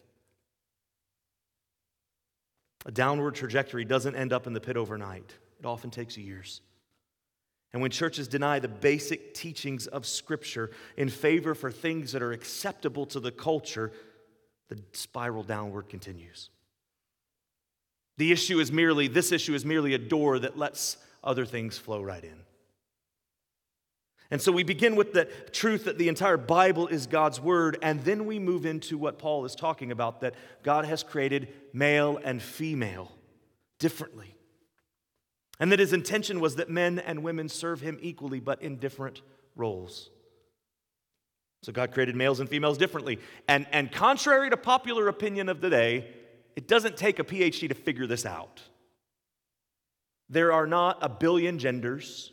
A 2.85 2.91
downward 2.91 3.35
trajectory 3.35 3.83
doesn't 3.83 4.15
end 4.15 4.31
up 4.31 4.47
in 4.47 4.53
the 4.53 4.61
pit 4.61 4.77
overnight, 4.77 5.33
it 5.59 5.65
often 5.65 5.91
takes 5.91 6.17
years. 6.17 6.61
And 7.75 7.81
when 7.81 7.91
churches 7.91 8.29
deny 8.29 8.59
the 8.59 8.69
basic 8.69 9.33
teachings 9.33 9.85
of 9.85 10.05
Scripture 10.05 10.71
in 10.95 11.09
favor 11.09 11.53
for 11.53 11.69
things 11.69 12.13
that 12.13 12.21
are 12.21 12.31
acceptable 12.31 13.05
to 13.07 13.19
the 13.19 13.33
culture, 13.33 13.91
the 14.69 14.79
spiral 14.93 15.43
downward 15.43 15.89
continues. 15.89 16.51
The 18.15 18.31
issue 18.31 18.61
is 18.61 18.71
merely, 18.71 19.09
this 19.09 19.33
issue 19.33 19.53
is 19.53 19.65
merely 19.65 19.93
a 19.93 19.97
door 19.97 20.39
that 20.39 20.57
lets 20.57 20.95
other 21.21 21.43
things 21.43 21.77
flow 21.77 22.01
right 22.01 22.23
in. 22.23 22.43
And 24.31 24.41
so 24.41 24.53
we 24.53 24.63
begin 24.63 24.95
with 24.95 25.11
the 25.11 25.25
truth 25.51 25.83
that 25.83 25.97
the 25.97 26.07
entire 26.07 26.37
Bible 26.37 26.87
is 26.87 27.07
God's 27.07 27.41
Word, 27.41 27.77
and 27.81 28.01
then 28.05 28.25
we 28.25 28.39
move 28.39 28.65
into 28.65 28.97
what 28.97 29.19
Paul 29.19 29.43
is 29.43 29.53
talking 29.53 29.91
about 29.91 30.21
that 30.21 30.35
God 30.63 30.85
has 30.85 31.03
created 31.03 31.49
male 31.73 32.21
and 32.23 32.41
female 32.41 33.11
differently. 33.79 34.34
And 35.59 35.71
that 35.71 35.79
his 35.79 35.93
intention 35.93 36.39
was 36.39 36.55
that 36.55 36.69
men 36.69 36.99
and 36.99 37.23
women 37.23 37.49
serve 37.49 37.81
him 37.81 37.97
equally, 38.01 38.39
but 38.39 38.61
in 38.61 38.77
different 38.77 39.21
roles. 39.55 40.09
So 41.63 41.71
God 41.71 41.91
created 41.91 42.15
males 42.15 42.39
and 42.39 42.49
females 42.49 42.77
differently. 42.77 43.19
And, 43.47 43.65
and 43.71 43.91
contrary 43.91 44.49
to 44.49 44.57
popular 44.57 45.07
opinion 45.07 45.49
of 45.49 45.61
the 45.61 45.69
day, 45.69 46.07
it 46.55 46.67
doesn't 46.67 46.97
take 46.97 47.19
a 47.19 47.23
PhD 47.23 47.69
to 47.69 47.75
figure 47.75 48.05
this 48.05 48.25
out. 48.25 48.61
There 50.29 50.51
are 50.51 50.67
not 50.67 50.99
a 51.01 51.09
billion 51.09 51.57
genders. 51.57 52.31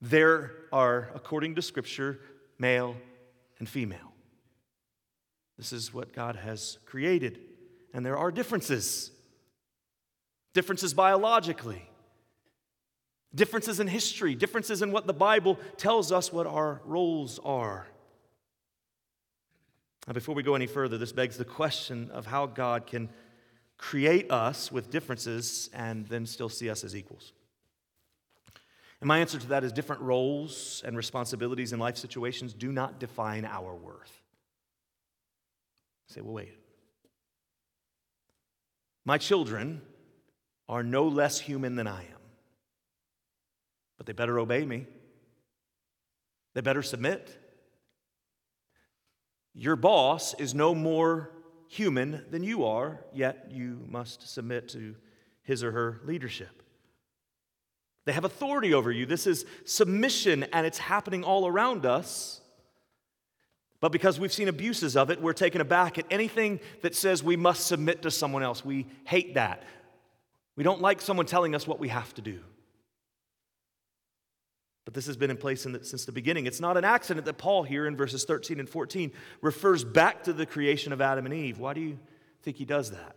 There 0.00 0.52
are, 0.72 1.10
according 1.14 1.56
to 1.56 1.62
Scripture, 1.62 2.20
male 2.58 2.96
and 3.58 3.68
female. 3.68 4.14
This 5.58 5.72
is 5.72 5.92
what 5.92 6.12
God 6.14 6.36
has 6.36 6.78
created. 6.86 7.40
And 7.92 8.06
there 8.06 8.16
are 8.16 8.30
differences 8.30 9.10
differences 10.52 10.94
biologically, 10.94 11.88
differences 13.34 13.80
in 13.80 13.86
history, 13.86 14.34
differences 14.34 14.82
in 14.82 14.92
what 14.92 15.06
the 15.06 15.12
Bible 15.12 15.58
tells 15.76 16.12
us 16.12 16.32
what 16.32 16.46
our 16.46 16.80
roles 16.84 17.38
are. 17.44 17.86
Now, 20.06 20.14
before 20.14 20.34
we 20.34 20.42
go 20.42 20.54
any 20.54 20.66
further, 20.66 20.98
this 20.98 21.12
begs 21.12 21.36
the 21.36 21.44
question 21.44 22.10
of 22.10 22.26
how 22.26 22.46
God 22.46 22.86
can 22.86 23.10
create 23.78 24.30
us 24.30 24.72
with 24.72 24.90
differences 24.90 25.70
and 25.72 26.06
then 26.06 26.26
still 26.26 26.48
see 26.48 26.68
us 26.68 26.84
as 26.84 26.96
equals. 26.96 27.32
And 29.00 29.08
my 29.08 29.20
answer 29.20 29.38
to 29.38 29.46
that 29.48 29.64
is 29.64 29.72
different 29.72 30.02
roles 30.02 30.82
and 30.84 30.96
responsibilities 30.96 31.72
in 31.72 31.78
life 31.78 31.96
situations 31.96 32.52
do 32.52 32.72
not 32.72 32.98
define 32.98 33.44
our 33.44 33.74
worth. 33.74 34.22
I 36.10 36.14
say, 36.14 36.20
well, 36.20 36.34
wait. 36.34 36.56
My 39.04 39.16
children 39.16 39.80
are 40.68 40.82
no 40.82 41.08
less 41.08 41.40
human 41.40 41.76
than 41.76 41.86
I 41.86 42.02
am 42.02 42.19
but 44.00 44.06
they 44.06 44.14
better 44.14 44.38
obey 44.38 44.64
me. 44.64 44.86
They 46.54 46.62
better 46.62 46.80
submit. 46.82 47.36
Your 49.52 49.76
boss 49.76 50.32
is 50.38 50.54
no 50.54 50.74
more 50.74 51.30
human 51.68 52.24
than 52.30 52.42
you 52.42 52.64
are, 52.64 53.04
yet 53.12 53.48
you 53.50 53.84
must 53.90 54.26
submit 54.32 54.70
to 54.70 54.96
his 55.42 55.62
or 55.62 55.72
her 55.72 56.00
leadership. 56.06 56.62
They 58.06 58.12
have 58.12 58.24
authority 58.24 58.72
over 58.72 58.90
you. 58.90 59.04
This 59.04 59.26
is 59.26 59.44
submission, 59.66 60.44
and 60.44 60.66
it's 60.66 60.78
happening 60.78 61.22
all 61.22 61.46
around 61.46 61.84
us. 61.84 62.40
But 63.80 63.92
because 63.92 64.18
we've 64.18 64.32
seen 64.32 64.48
abuses 64.48 64.96
of 64.96 65.10
it, 65.10 65.20
we're 65.20 65.34
taken 65.34 65.60
aback 65.60 65.98
at 65.98 66.06
anything 66.10 66.60
that 66.80 66.96
says 66.96 67.22
we 67.22 67.36
must 67.36 67.66
submit 67.66 68.00
to 68.00 68.10
someone 68.10 68.42
else. 68.42 68.64
We 68.64 68.86
hate 69.04 69.34
that. 69.34 69.62
We 70.56 70.64
don't 70.64 70.80
like 70.80 71.02
someone 71.02 71.26
telling 71.26 71.54
us 71.54 71.66
what 71.66 71.78
we 71.78 71.88
have 71.88 72.14
to 72.14 72.22
do. 72.22 72.40
But 74.90 74.96
this 74.96 75.06
has 75.06 75.16
been 75.16 75.30
in 75.30 75.36
place 75.36 75.66
in 75.66 75.72
the, 75.72 75.84
since 75.84 76.04
the 76.04 76.10
beginning. 76.10 76.46
It's 76.46 76.58
not 76.58 76.76
an 76.76 76.84
accident 76.84 77.24
that 77.26 77.38
Paul, 77.38 77.62
here 77.62 77.86
in 77.86 77.96
verses 77.96 78.24
13 78.24 78.58
and 78.58 78.68
14, 78.68 79.12
refers 79.40 79.84
back 79.84 80.24
to 80.24 80.32
the 80.32 80.44
creation 80.44 80.92
of 80.92 81.00
Adam 81.00 81.26
and 81.26 81.32
Eve. 81.32 81.60
Why 81.60 81.74
do 81.74 81.80
you 81.80 81.96
think 82.42 82.56
he 82.56 82.64
does 82.64 82.90
that? 82.90 83.14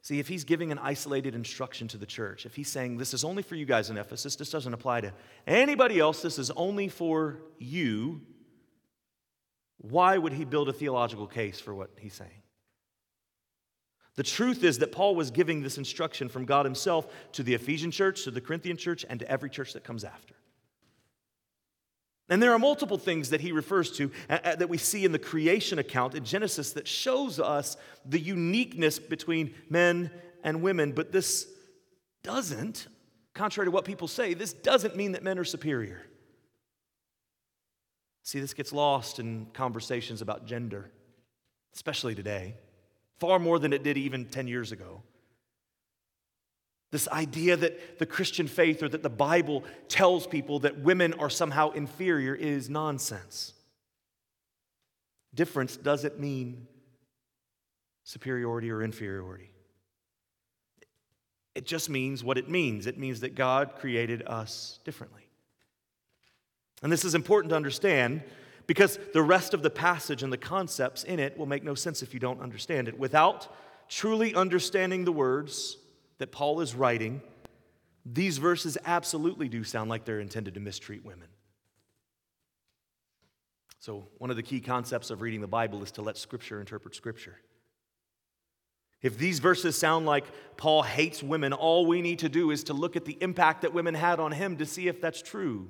See, 0.00 0.18
if 0.18 0.28
he's 0.28 0.44
giving 0.44 0.72
an 0.72 0.78
isolated 0.78 1.34
instruction 1.34 1.88
to 1.88 1.98
the 1.98 2.06
church, 2.06 2.46
if 2.46 2.56
he's 2.56 2.70
saying, 2.70 2.96
This 2.96 3.12
is 3.12 3.22
only 3.22 3.42
for 3.42 3.54
you 3.54 3.66
guys 3.66 3.90
in 3.90 3.98
Ephesus, 3.98 4.34
this 4.34 4.48
doesn't 4.48 4.72
apply 4.72 5.02
to 5.02 5.12
anybody 5.46 6.00
else, 6.00 6.22
this 6.22 6.38
is 6.38 6.50
only 6.52 6.88
for 6.88 7.42
you, 7.58 8.22
why 9.76 10.16
would 10.16 10.32
he 10.32 10.46
build 10.46 10.70
a 10.70 10.72
theological 10.72 11.26
case 11.26 11.60
for 11.60 11.74
what 11.74 11.90
he's 11.98 12.14
saying? 12.14 12.43
The 14.16 14.22
truth 14.22 14.62
is 14.62 14.78
that 14.78 14.92
Paul 14.92 15.16
was 15.16 15.30
giving 15.30 15.62
this 15.62 15.76
instruction 15.76 16.28
from 16.28 16.44
God 16.44 16.66
himself 16.66 17.06
to 17.32 17.42
the 17.42 17.54
Ephesian 17.54 17.90
church, 17.90 18.24
to 18.24 18.30
the 18.30 18.40
Corinthian 18.40 18.76
church, 18.76 19.04
and 19.08 19.18
to 19.20 19.28
every 19.28 19.50
church 19.50 19.72
that 19.72 19.82
comes 19.82 20.04
after. 20.04 20.34
And 22.28 22.42
there 22.42 22.52
are 22.52 22.58
multiple 22.58 22.96
things 22.96 23.30
that 23.30 23.40
he 23.40 23.52
refers 23.52 23.90
to 23.92 24.10
uh, 24.30 24.38
uh, 24.44 24.56
that 24.56 24.68
we 24.68 24.78
see 24.78 25.04
in 25.04 25.12
the 25.12 25.18
creation 25.18 25.78
account 25.78 26.14
in 26.14 26.24
Genesis 26.24 26.72
that 26.72 26.88
shows 26.88 27.38
us 27.38 27.76
the 28.06 28.20
uniqueness 28.20 28.98
between 28.98 29.52
men 29.68 30.10
and 30.42 30.62
women. 30.62 30.92
But 30.92 31.12
this 31.12 31.46
doesn't, 32.22 32.86
contrary 33.34 33.66
to 33.66 33.70
what 33.70 33.84
people 33.84 34.08
say, 34.08 34.32
this 34.32 34.52
doesn't 34.52 34.96
mean 34.96 35.12
that 35.12 35.22
men 35.22 35.38
are 35.38 35.44
superior. 35.44 36.02
See, 38.22 38.40
this 38.40 38.54
gets 38.54 38.72
lost 38.72 39.18
in 39.18 39.48
conversations 39.52 40.22
about 40.22 40.46
gender, 40.46 40.90
especially 41.74 42.14
today 42.14 42.54
far 43.18 43.38
more 43.38 43.58
than 43.58 43.72
it 43.72 43.82
did 43.82 43.96
even 43.96 44.26
10 44.26 44.48
years 44.48 44.72
ago. 44.72 45.02
This 46.90 47.08
idea 47.08 47.56
that 47.56 47.98
the 47.98 48.06
Christian 48.06 48.46
faith 48.46 48.82
or 48.82 48.88
that 48.88 49.02
the 49.02 49.10
Bible 49.10 49.64
tells 49.88 50.26
people 50.26 50.60
that 50.60 50.78
women 50.78 51.12
are 51.14 51.30
somehow 51.30 51.70
inferior 51.70 52.34
is 52.34 52.70
nonsense. 52.70 53.52
Difference 55.34 55.76
doesn't 55.76 56.20
mean 56.20 56.68
superiority 58.04 58.70
or 58.70 58.82
inferiority. 58.82 59.50
It 61.54 61.66
just 61.66 61.88
means 61.88 62.22
what 62.22 62.38
it 62.38 62.48
means. 62.48 62.86
It 62.86 62.98
means 62.98 63.20
that 63.20 63.34
God 63.34 63.76
created 63.76 64.22
us 64.26 64.78
differently. 64.84 65.26
And 66.82 66.92
this 66.92 67.04
is 67.04 67.14
important 67.14 67.50
to 67.50 67.56
understand 67.56 68.22
because 68.66 68.98
the 69.12 69.22
rest 69.22 69.54
of 69.54 69.62
the 69.62 69.70
passage 69.70 70.22
and 70.22 70.32
the 70.32 70.38
concepts 70.38 71.04
in 71.04 71.18
it 71.18 71.36
will 71.36 71.46
make 71.46 71.62
no 71.62 71.74
sense 71.74 72.02
if 72.02 72.14
you 72.14 72.20
don't 72.20 72.40
understand 72.40 72.88
it. 72.88 72.98
Without 72.98 73.54
truly 73.88 74.34
understanding 74.34 75.04
the 75.04 75.12
words 75.12 75.76
that 76.18 76.32
Paul 76.32 76.60
is 76.60 76.74
writing, 76.74 77.20
these 78.06 78.38
verses 78.38 78.78
absolutely 78.84 79.48
do 79.48 79.64
sound 79.64 79.90
like 79.90 80.04
they're 80.04 80.20
intended 80.20 80.54
to 80.54 80.60
mistreat 80.60 81.04
women. 81.04 81.28
So, 83.78 84.06
one 84.16 84.30
of 84.30 84.36
the 84.36 84.42
key 84.42 84.60
concepts 84.60 85.10
of 85.10 85.20
reading 85.20 85.42
the 85.42 85.46
Bible 85.46 85.82
is 85.82 85.90
to 85.92 86.02
let 86.02 86.16
Scripture 86.16 86.58
interpret 86.58 86.94
Scripture. 86.94 87.36
If 89.02 89.18
these 89.18 89.38
verses 89.38 89.76
sound 89.76 90.06
like 90.06 90.24
Paul 90.56 90.82
hates 90.82 91.22
women, 91.22 91.52
all 91.52 91.84
we 91.84 92.00
need 92.00 92.20
to 92.20 92.30
do 92.30 92.50
is 92.50 92.64
to 92.64 92.72
look 92.72 92.96
at 92.96 93.04
the 93.04 93.18
impact 93.20 93.60
that 93.60 93.74
women 93.74 93.92
had 93.92 94.18
on 94.18 94.32
him 94.32 94.56
to 94.56 94.64
see 94.64 94.88
if 94.88 95.02
that's 95.02 95.20
true. 95.20 95.68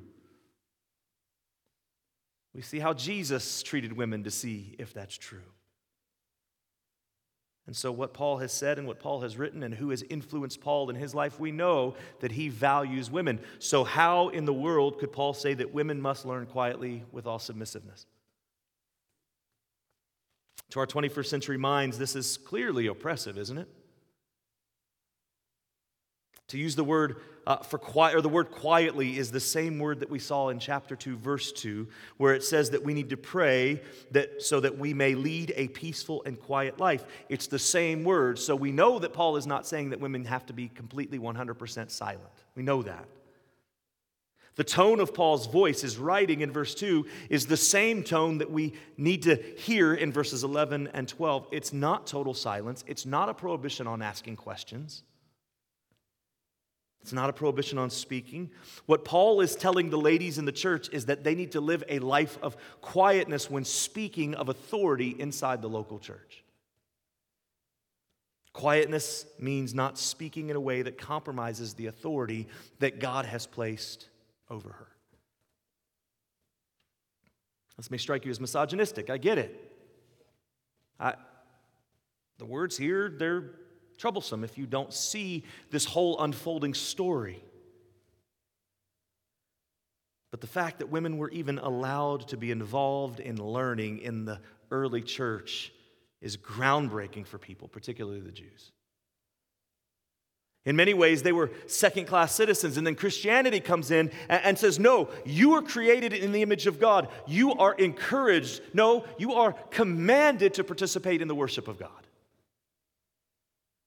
We 2.55 2.63
see 2.63 2.79
how 2.79 2.93
Jesus 2.93 3.63
treated 3.63 3.95
women 3.95 4.25
to 4.25 4.31
see 4.31 4.77
if 4.79 4.95
that's 4.95 5.17
true. 5.17 5.43
And 7.67 7.75
so, 7.75 7.91
what 7.91 8.13
Paul 8.13 8.39
has 8.39 8.53
said 8.53 8.79
and 8.79 8.87
what 8.87 9.01
Paul 9.01 9.23
has 9.23 9.39
written 9.39 9.63
and 9.63 9.75
who 9.75 9.89
has 9.91 10.03
influenced 10.03 10.61
Paul 10.61 10.91
in 10.91 10.97
his 10.97 11.15
life, 11.15 11.41
we 11.41 11.51
know 11.51 11.95
that 12.21 12.33
he 12.33 12.51
values 12.51 13.11
women. 13.11 13.41
So, 13.59 13.85
how 13.85 14.29
in 14.29 14.45
the 14.45 14.53
world 14.53 14.99
could 14.99 15.13
Paul 15.13 15.33
say 15.33 15.55
that 15.55 15.73
women 15.73 16.01
must 16.01 16.27
learn 16.27 16.45
quietly 16.45 17.05
with 17.11 17.27
all 17.27 17.39
submissiveness? 17.39 18.05
To 20.71 20.81
our 20.81 20.87
21st 20.87 21.27
century 21.27 21.57
minds, 21.57 21.97
this 21.97 22.15
is 22.15 22.37
clearly 22.37 22.87
oppressive, 22.87 23.39
isn't 23.39 23.59
it? 23.59 23.69
To 26.49 26.59
use 26.59 26.77
the 26.77 26.85
word 26.85 27.17
uh, 27.47 27.57
for 27.59 27.79
quiet, 27.79 28.17
or 28.17 28.21
the 28.21 28.29
word 28.29 28.51
quietly 28.51 29.19
is 29.19 29.31
the 29.31 29.41
same 29.41 29.79
word 29.79 30.01
that 30.01 30.11
we 30.11 30.19
saw 30.19 30.49
in 30.49 30.59
chapter 30.59 30.97
2, 30.97 31.17
verse 31.17 31.53
2, 31.53 31.87
where 32.17 32.35
it 32.35 32.43
says 32.43 32.71
that 32.71 32.83
we 32.83 32.95
need 32.95 33.11
to 33.11 33.17
pray 33.17 33.83
that, 34.13 34.43
so 34.43 34.61
that 34.61 34.79
we 34.79 34.95
may 34.95 35.15
lead 35.15 35.53
a 35.57 35.69
peaceful 35.69 36.23
and 36.25 36.41
quiet 36.41 36.81
life. 36.81 37.05
It's 37.29 37.47
the 37.47 37.59
same 37.59 38.05
word. 38.05 38.39
So 38.39 38.57
we 38.57 38.73
know 38.73 38.99
that 38.99 39.13
Paul 39.13 39.37
is 39.37 39.47
not 39.47 39.67
saying 39.67 39.91
that 39.91 40.01
women 40.01 40.25
have 40.25 40.47
to 40.47 40.53
be 40.53 40.69
completely 40.69 41.19
100% 41.19 41.91
silent. 41.91 42.23
We 42.55 42.63
know 42.63 42.83
that. 42.83 43.07
The 44.57 44.65
tone 44.65 45.01
of 45.01 45.13
Paul's 45.13 45.47
voice, 45.47 45.81
his 45.81 45.99
writing 45.99 46.41
in 46.41 46.53
verse 46.53 46.75
2, 46.77 47.07
is 47.29 47.47
the 47.47 47.57
same 47.57 48.05
tone 48.05 48.39
that 48.39 48.51
we 48.51 48.75
need 48.97 49.23
to 49.25 49.37
hear 49.57 49.95
in 49.95 50.13
verses 50.13 50.45
11 50.45 50.91
and 50.95 51.09
12. 51.09 51.49
It's 51.51 51.73
not 51.73 52.07
total 52.07 52.35
silence, 52.35 52.85
it's 52.87 53.05
not 53.05 53.29
a 53.29 53.35
prohibition 53.35 53.87
on 53.87 54.01
asking 54.01 54.37
questions. 54.37 55.03
It's 57.05 57.13
not 57.13 57.29
a 57.29 57.35
prohibition 57.35 57.77
on 57.77 57.91
speaking. 57.91 58.51
What 58.87 59.05
Paul 59.05 59.43
is 59.43 59.57
telling 59.57 59.91
the 59.91 59.99
ladies 59.99 60.39
in 60.39 60.47
the 60.47 60.53
church 60.53 60.89
is 60.91 61.05
that 61.05 61.23
they 61.23 61.35
need 61.35 61.53
to 61.53 61.61
live 61.61 61.85
a 61.87 61.99
life 61.99 62.39
of 62.41 62.57
quietness 62.81 63.51
when 63.51 63.67
speaking 63.67 64.35
of 64.35 64.49
authority 64.49 65.15
inside 65.19 65.61
the 65.61 65.69
local 65.69 65.99
church. 65.99 66.43
Quietness 68.55 69.27
means 69.39 69.75
not 69.75 69.99
speaking 69.99 70.49
in 70.49 70.57
a 70.57 70.61
way 70.61 70.81
that 70.81 70.97
compromises 70.97 71.75
the 71.75 71.89
authority 71.89 72.49
that 72.79 73.01
God 73.01 73.27
has 73.27 73.47
placed 73.47 74.09
over 74.49 74.71
her. 74.71 74.89
This 77.77 77.91
may 77.91 77.99
strike 77.99 78.25
you 78.25 78.31
as 78.31 78.41
misogynistic. 78.41 79.11
I 79.11 79.19
get 79.19 79.37
it. 79.37 79.73
I, 80.99 81.17
the 82.39 82.47
words 82.47 82.79
here, 82.79 83.11
they're 83.11 83.51
troublesome 83.99 84.45
if 84.45 84.59
you 84.59 84.67
don't 84.67 84.93
see 84.93 85.45
this 85.71 85.85
whole 85.85 86.21
unfolding 86.21 86.75
story. 86.75 87.43
But 90.31 90.41
the 90.41 90.47
fact 90.47 90.81
that 90.81 90.89
women 90.89 91.17
were 91.17 91.31
even 91.31 91.59
allowed 91.59 92.29
to 92.29 92.37
be 92.37 92.51
involved 92.51 93.21
in 93.21 93.37
learning 93.37 94.01
in 94.01 94.25
the 94.25 94.41
early 94.71 95.01
church 95.01 95.73
is 96.21 96.37
groundbreaking 96.37 97.27
for 97.27 97.39
people, 97.39 97.69
particularly 97.69 98.21
the 98.21 98.33
Jews. 98.33 98.73
In 100.65 100.77
many 100.77 100.95
ways, 100.95 101.23
they 101.23 101.33
were 101.33 101.51
second 101.67 102.07
class 102.07 102.35
citizens. 102.35 102.79
And 102.79 102.87
then 102.87 102.95
Christianity 102.95 103.61
comes 103.61 103.91
in 103.91 104.11
and, 104.29 104.59
says, 104.59 104.79
No, 104.79 105.11
you 105.27 105.55
are 105.55 105.63
created 105.63 106.15
in 106.15 106.33
the 106.33 106.41
image 106.41 106.67
of 106.67 106.81
God. 106.81 107.09
You 107.27 107.53
are 107.53 107.75
encouraged. 107.75 108.63
No, 108.73 109.05
you 109.19 109.35
are 109.35 109.53
commanded 109.71 110.55
to 110.55 110.65
participate 110.65 111.21
in 111.21 111.29
the 111.29 111.35
worship 111.35 111.69
of 111.69 111.79
God. 111.79 111.91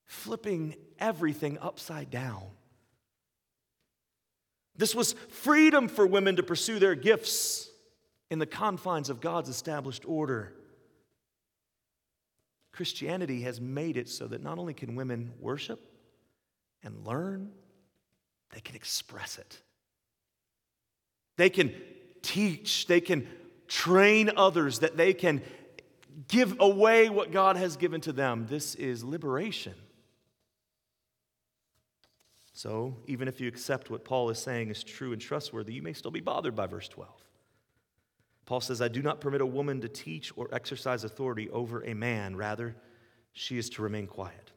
Flipping 0.08 0.76
everything 1.00 1.58
upside 1.62 2.10
down. 2.10 2.44
This 4.76 4.96
was 4.96 5.14
freedom 5.14 5.88
for 5.88 6.06
women 6.06 6.36
to 6.36 6.44
pursue 6.44 6.80
their 6.80 6.96
gifts 6.96 7.70
in 8.30 8.40
the 8.40 8.46
confines 8.46 9.10
of 9.10 9.22
God's 9.22 9.50
established 9.50 10.04
order. 10.06 10.54
Christianity 12.72 13.42
has 13.42 13.60
made 13.60 13.98
it 13.98 14.08
so 14.10 14.28
that 14.28 14.44
not 14.44 14.60
only 14.60 14.74
can 14.74 14.96
women 14.96 15.34
worship, 15.40 15.80
and 16.84 17.06
learn, 17.06 17.52
they 18.54 18.60
can 18.60 18.76
express 18.76 19.38
it. 19.38 19.62
They 21.38 21.50
can 21.50 21.74
teach, 22.22 22.88
they 22.88 23.02
can 23.02 23.28
train 23.68 24.32
others, 24.38 24.80
that 24.80 24.96
they 24.96 25.14
can 25.14 25.42
give 26.28 26.56
away 26.60 27.10
what 27.10 27.32
God 27.32 27.58
has 27.58 27.78
given 27.78 28.02
to 28.02 28.14
them. 28.14 28.48
This 28.50 28.76
is 28.76 29.04
liberation. 29.04 29.74
So, 32.58 32.98
even 33.06 33.28
if 33.28 33.40
you 33.40 33.48
accept 33.48 33.92
what 33.92 34.04
Paul 34.04 34.32
is 34.32 34.40
saying 34.40 34.72
is 34.72 34.84
true 34.84 35.14
and 35.14 35.22
trustworthy, 35.22 35.76
you 35.76 35.84
may 35.84 35.94
still 35.94 36.10
be 36.10 36.22
bothered 36.22 36.56
by 36.56 36.66
verse 36.66 36.88
12. 36.88 37.08
Paul 38.48 38.62
says, 38.62 38.82
I 38.82 38.88
do 38.88 39.04
not 39.04 39.22
permit 39.22 39.42
a 39.42 39.46
woman 39.46 39.80
to 39.82 39.88
teach 39.88 40.32
or 40.36 40.50
exercise 40.52 41.04
authority 41.04 41.52
over 41.52 41.86
a 41.86 41.94
man. 41.94 42.36
Rather, 42.36 42.76
she 43.32 43.60
is 43.60 43.70
to 43.70 43.84
remain 43.84 44.08
quiet. 44.08 44.50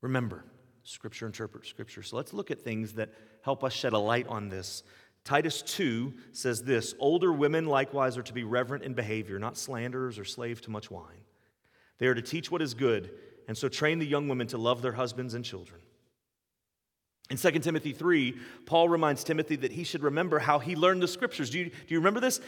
Remember, 0.00 0.46
Scripture 0.82 1.26
interprets 1.26 1.68
Scripture. 1.68 2.02
So 2.02 2.16
let's 2.16 2.32
look 2.32 2.50
at 2.50 2.62
things 2.62 2.94
that 2.94 3.12
help 3.42 3.62
us 3.62 3.74
shed 3.74 3.92
a 3.92 3.98
light 3.98 4.26
on 4.28 4.48
this. 4.48 4.84
Titus 5.24 5.60
2 5.60 6.14
says 6.32 6.62
this 6.62 6.94
Older 6.98 7.34
women 7.34 7.66
likewise 7.66 8.16
are 8.16 8.22
to 8.22 8.32
be 8.32 8.44
reverent 8.44 8.82
in 8.82 8.94
behavior, 8.94 9.38
not 9.38 9.58
slanderers 9.58 10.18
or 10.18 10.24
slave 10.24 10.62
to 10.62 10.70
much 10.70 10.90
wine. 10.90 11.20
They 11.98 12.06
are 12.06 12.14
to 12.14 12.22
teach 12.22 12.50
what 12.50 12.62
is 12.62 12.72
good, 12.72 13.10
and 13.46 13.58
so 13.58 13.68
train 13.68 13.98
the 13.98 14.06
young 14.06 14.26
women 14.26 14.46
to 14.46 14.56
love 14.56 14.80
their 14.80 14.92
husbands 14.92 15.34
and 15.34 15.44
children. 15.44 15.82
In 17.30 17.36
2 17.36 17.50
Timothy 17.58 17.92
3, 17.92 18.38
Paul 18.64 18.88
reminds 18.88 19.22
Timothy 19.22 19.56
that 19.56 19.72
he 19.72 19.84
should 19.84 20.02
remember 20.02 20.38
how 20.38 20.58
he 20.58 20.76
learned 20.76 21.02
the 21.02 21.08
scriptures. 21.08 21.50
Do 21.50 21.58
you, 21.58 21.64
do 21.66 21.72
you 21.88 21.98
remember 21.98 22.20
this? 22.20 22.40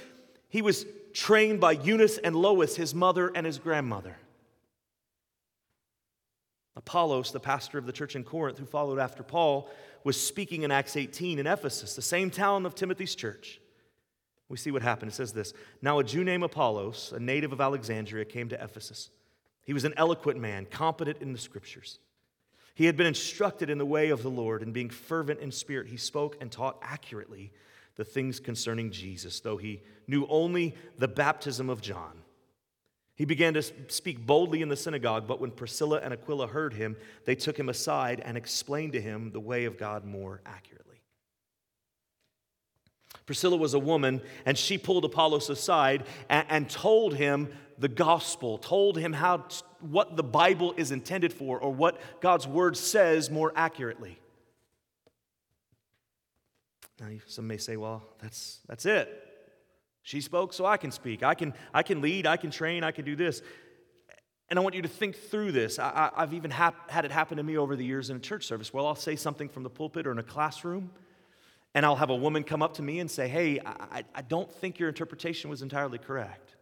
He 0.49 0.63
was 0.63 0.87
trained 1.13 1.61
by 1.61 1.73
Eunice 1.73 2.19
and 2.19 2.35
Lois, 2.35 2.77
his 2.77 2.95
mother 2.95 3.31
and 3.35 3.45
his 3.45 3.59
grandmother. 3.59 4.17
Apollos, 6.77 7.31
the 7.31 7.41
pastor 7.41 7.77
of 7.77 7.85
the 7.85 7.93
church 7.93 8.17
in 8.17 8.25
Corinth 8.25 8.59
who 8.59 8.65
followed 8.65 8.99
after 8.99 9.23
Paul, 9.23 9.69
was 10.03 10.19
speaking 10.19 10.63
in 10.63 10.71
Acts 10.71 10.97
18 10.97 11.39
in 11.39 11.47
Ephesus, 11.47 11.95
the 11.95 12.03
same 12.03 12.31
town 12.31 12.65
of 12.65 12.75
Timothy's 12.75 13.15
church. 13.15 13.61
We 14.49 14.57
see 14.57 14.71
what 14.71 14.83
happened. 14.83 15.13
It 15.13 15.15
says 15.15 15.33
this 15.33 15.53
Now 15.83 15.99
a 15.99 16.05
Jew 16.05 16.25
named 16.25 16.43
Apollos, 16.43 17.13
a 17.15 17.21
native 17.21 17.53
of 17.53 17.61
Alexandria, 17.61 18.25
came 18.25 18.49
to 18.49 18.63
Ephesus. 18.63 19.11
He 19.65 19.75
was 19.75 19.85
an 19.85 19.95
eloquent 19.97 20.41
man, 20.41 20.67
competent 20.67 21.21
in 21.21 21.33
the 21.33 21.39
scriptures. 21.39 21.99
He 22.81 22.87
had 22.87 22.97
been 22.97 23.07
instructed 23.07 23.69
in 23.69 23.77
the 23.77 23.85
way 23.85 24.09
of 24.09 24.23
the 24.23 24.31
Lord, 24.31 24.63
and 24.63 24.73
being 24.73 24.89
fervent 24.89 25.41
in 25.41 25.53
spirit, 25.53 25.89
he 25.89 25.99
spoke 25.99 26.39
and 26.41 26.51
taught 26.51 26.79
accurately 26.81 27.53
the 27.97 28.07
things 28.07 28.41
concerning 28.41 28.91
Jesus, 28.91 29.41
though 29.41 29.59
he 29.59 29.83
knew 30.07 30.27
only 30.31 30.75
the 30.97 31.07
baptism 31.07 31.69
of 31.69 31.83
John. 31.83 32.23
He 33.17 33.27
began 33.27 33.53
to 33.53 33.63
speak 33.89 34.25
boldly 34.25 34.63
in 34.63 34.71
the 34.71 34.77
synagogue, 34.77 35.27
but 35.27 35.43
when 35.43 35.51
Priscilla 35.51 36.01
and 36.03 36.15
Aquila 36.15 36.47
heard 36.47 36.73
him, 36.73 36.97
they 37.27 37.35
took 37.35 37.59
him 37.59 37.69
aside 37.69 38.23
and 38.25 38.39
explained 38.39 38.95
to 38.95 39.01
him 39.03 39.31
the 39.31 39.41
way 39.41 39.67
of 39.67 39.77
God 39.77 40.07
more 40.07 40.41
accurately. 40.47 41.03
Priscilla 43.27 43.59
was 43.59 43.75
a 43.75 43.79
woman, 43.79 44.23
and 44.47 44.57
she 44.57 44.79
pulled 44.79 45.05
Apollos 45.05 45.51
aside 45.51 46.05
and, 46.31 46.71
told 46.71 47.15
him 47.15 47.53
the 47.81 47.89
gospel, 47.89 48.59
told 48.59 48.99
him 48.99 49.13
how 49.13 49.47
what 49.81 50.17
the 50.17 50.23
Bible 50.23 50.75
is 50.77 50.93
intended 50.93 51.33
for, 51.33 51.59
or 51.59 51.73
what 51.73 51.99
God's 52.21 52.47
word 52.47 52.77
says 52.77 53.31
more 53.31 53.53
accurately. 53.57 54.21
Now, 57.01 57.09
some 57.27 57.47
may 57.47 57.57
say, 57.57 57.79
well, 57.79 58.03
that's, 58.21 58.61
that's 58.69 58.85
it. 58.85 59.09
She 60.03 60.21
spoke, 60.21 60.53
so 60.53 60.67
I 60.67 60.77
can 60.77 60.91
speak. 60.91 61.23
I 61.23 61.35
can, 61.35 61.55
I 61.73 61.83
can 61.83 62.03
lead, 62.03 62.27
I 62.27 62.37
can 62.37 62.51
train, 62.51 62.85
I 62.85 62.91
can 62.91 63.07
do 63.07 63.17
this. 63.17 63.41
And 64.51 64.59
I 64.59 64.63
want 64.63 64.75
you 64.75 64.83
to 64.83 64.89
think 64.89 65.17
through 65.17 65.53
this. 65.53 65.79
I, 65.79 66.11
have 66.15 66.35
even 66.35 66.51
hap- 66.51 66.91
had 66.91 67.07
it 67.07 67.13
happen 67.13 67.39
to 67.39 67.43
me 67.43 67.57
over 67.57 67.77
the 67.77 67.85
years 67.85 68.11
in 68.11 68.17
a 68.17 68.21
church 68.21 68.45
service. 68.45 68.75
Well, 68.75 68.87
I'll 68.87 68.95
say 68.95 69.17
something 69.17 69.49
from 69.49 69.63
the 69.63 69.71
pulpit 69.71 70.07
or 70.07 70.13
in 70.13 70.19
a 70.19 70.25
classroom, 70.25 70.91
and 71.75 71.87
I'll 71.87 71.97
have 71.97 72.11
a 72.11 72.17
woman 72.17 72.43
come 72.43 72.61
up 72.61 72.75
to 72.75 72.83
me 72.83 72.99
and 72.99 73.11
say, 73.11 73.29
Hey, 73.29 73.61
I, 73.65 74.05
I 74.15 74.23
don't 74.23 74.53
think 74.53 74.79
your 74.79 74.89
interpretation 74.89 75.49
was 75.49 75.63
entirely 75.63 75.99
correct. 75.99 76.57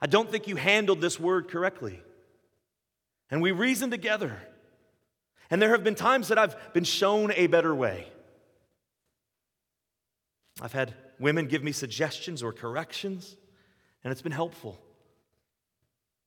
I 0.00 0.06
don't 0.06 0.30
think 0.30 0.46
you 0.46 0.56
handled 0.56 1.00
this 1.00 1.18
word 1.18 1.48
correctly. 1.48 2.00
And 3.30 3.42
we 3.42 3.50
reason 3.50 3.90
together. 3.90 4.36
And 5.50 5.60
there 5.60 5.70
have 5.70 5.84
been 5.84 5.94
times 5.94 6.28
that 6.28 6.38
I've 6.38 6.72
been 6.72 6.84
shown 6.84 7.32
a 7.32 7.46
better 7.46 7.74
way. 7.74 8.08
I've 10.60 10.72
had 10.72 10.94
women 11.18 11.46
give 11.46 11.62
me 11.62 11.72
suggestions 11.72 12.42
or 12.42 12.52
corrections, 12.52 13.36
and 14.02 14.10
it's 14.10 14.22
been 14.22 14.32
helpful. 14.32 14.80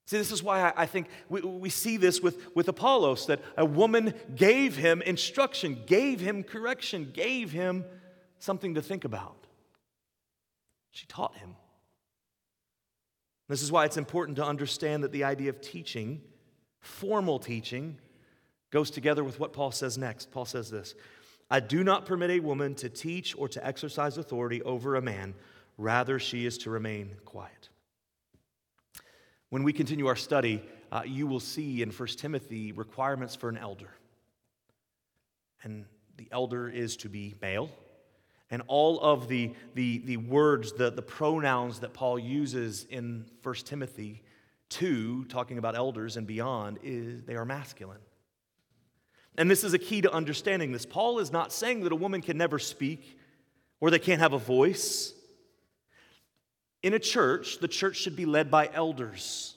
See, 0.05 0.17
this 0.17 0.31
is 0.31 0.41
why 0.41 0.73
I 0.75 0.85
think 0.85 1.07
we, 1.29 1.41
we 1.41 1.69
see 1.69 1.97
this 1.97 2.19
with, 2.19 2.55
with 2.55 2.67
Apollos 2.67 3.27
that 3.27 3.41
a 3.57 3.65
woman 3.65 4.13
gave 4.35 4.75
him 4.75 5.01
instruction, 5.03 5.83
gave 5.85 6.19
him 6.19 6.43
correction, 6.43 7.11
gave 7.13 7.51
him 7.51 7.85
something 8.39 8.75
to 8.75 8.81
think 8.81 9.03
about. 9.03 9.45
She 10.91 11.05
taught 11.05 11.35
him. 11.37 11.55
This 13.49 13.63
is 13.63 13.71
why 13.71 13.85
it's 13.85 13.97
important 13.97 14.37
to 14.37 14.45
understand 14.45 15.03
that 15.03 15.11
the 15.11 15.25
idea 15.25 15.49
of 15.49 15.59
teaching, 15.59 16.21
formal 16.79 17.39
teaching, 17.39 17.97
goes 18.69 18.91
together 18.91 19.23
with 19.23 19.39
what 19.39 19.53
Paul 19.53 19.71
says 19.71 19.97
next. 19.97 20.31
Paul 20.31 20.45
says 20.45 20.69
this 20.69 20.93
I 21.49 21.59
do 21.59 21.83
not 21.83 22.05
permit 22.05 22.29
a 22.29 22.39
woman 22.39 22.75
to 22.75 22.89
teach 22.89 23.35
or 23.37 23.49
to 23.49 23.65
exercise 23.65 24.17
authority 24.17 24.61
over 24.61 24.95
a 24.95 25.01
man, 25.01 25.33
rather, 25.77 26.19
she 26.19 26.45
is 26.45 26.59
to 26.59 26.69
remain 26.69 27.15
quiet. 27.25 27.69
When 29.49 29.63
we 29.63 29.73
continue 29.73 30.05
our 30.05 30.15
study, 30.15 30.61
uh, 30.91 31.01
you 31.05 31.25
will 31.25 31.39
see 31.39 31.81
in 31.81 31.89
1 31.89 32.07
Timothy 32.09 32.71
requirements 32.71 33.35
for 33.35 33.49
an 33.49 33.57
elder. 33.57 33.89
And 35.63 35.85
the 36.17 36.27
elder 36.31 36.69
is 36.69 36.95
to 36.97 37.09
be 37.09 37.33
male. 37.41 37.71
And 38.51 38.63
all 38.67 38.99
of 38.99 39.27
the, 39.27 39.53
the, 39.75 39.99
the 39.99 40.17
words, 40.17 40.73
the, 40.73 40.89
the 40.89 41.01
pronouns 41.01 41.79
that 41.79 41.93
Paul 41.93 42.17
uses 42.17 42.85
in 42.89 43.25
1 43.43 43.55
Timothy 43.55 44.23
2, 44.69 45.25
talking 45.25 45.57
about 45.57 45.75
elders 45.75 46.17
and 46.17 46.25
beyond, 46.25 46.79
is 46.83 47.23
they 47.23 47.35
are 47.35 47.45
masculine. 47.45 47.99
And 49.37 49.49
this 49.49 49.63
is 49.63 49.73
a 49.73 49.79
key 49.79 50.01
to 50.01 50.11
understanding 50.11 50.71
this. 50.71 50.85
Paul 50.85 51.19
is 51.19 51.31
not 51.31 51.53
saying 51.53 51.81
that 51.81 51.91
a 51.91 51.95
woman 51.95 52.21
can 52.21 52.37
never 52.37 52.59
speak 52.59 53.17
or 53.79 53.89
they 53.89 53.99
can't 53.99 54.19
have 54.19 54.33
a 54.33 54.39
voice. 54.39 55.13
In 56.83 56.93
a 56.93 56.99
church, 56.99 57.59
the 57.59 57.67
church 57.67 57.97
should 57.97 58.15
be 58.15 58.25
led 58.25 58.49
by 58.49 58.69
elders. 58.73 59.55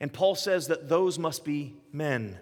And 0.00 0.12
Paul 0.12 0.34
says 0.34 0.68
that 0.68 0.88
those 0.88 1.18
must 1.18 1.44
be 1.44 1.76
men. 1.92 2.38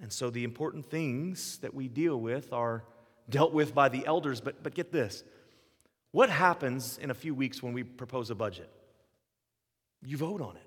And 0.00 0.12
so 0.12 0.30
the 0.30 0.44
important 0.44 0.90
things 0.90 1.58
that 1.58 1.74
we 1.74 1.88
deal 1.88 2.20
with 2.20 2.52
are 2.52 2.84
dealt 3.28 3.52
with 3.52 3.74
by 3.74 3.88
the 3.88 4.06
elders. 4.06 4.40
But, 4.40 4.62
but 4.62 4.74
get 4.74 4.92
this 4.92 5.24
what 6.12 6.30
happens 6.30 6.98
in 6.98 7.10
a 7.10 7.14
few 7.14 7.34
weeks 7.34 7.62
when 7.62 7.72
we 7.72 7.82
propose 7.82 8.30
a 8.30 8.34
budget? 8.34 8.70
You 10.02 10.16
vote 10.16 10.40
on 10.40 10.56
it 10.56 10.66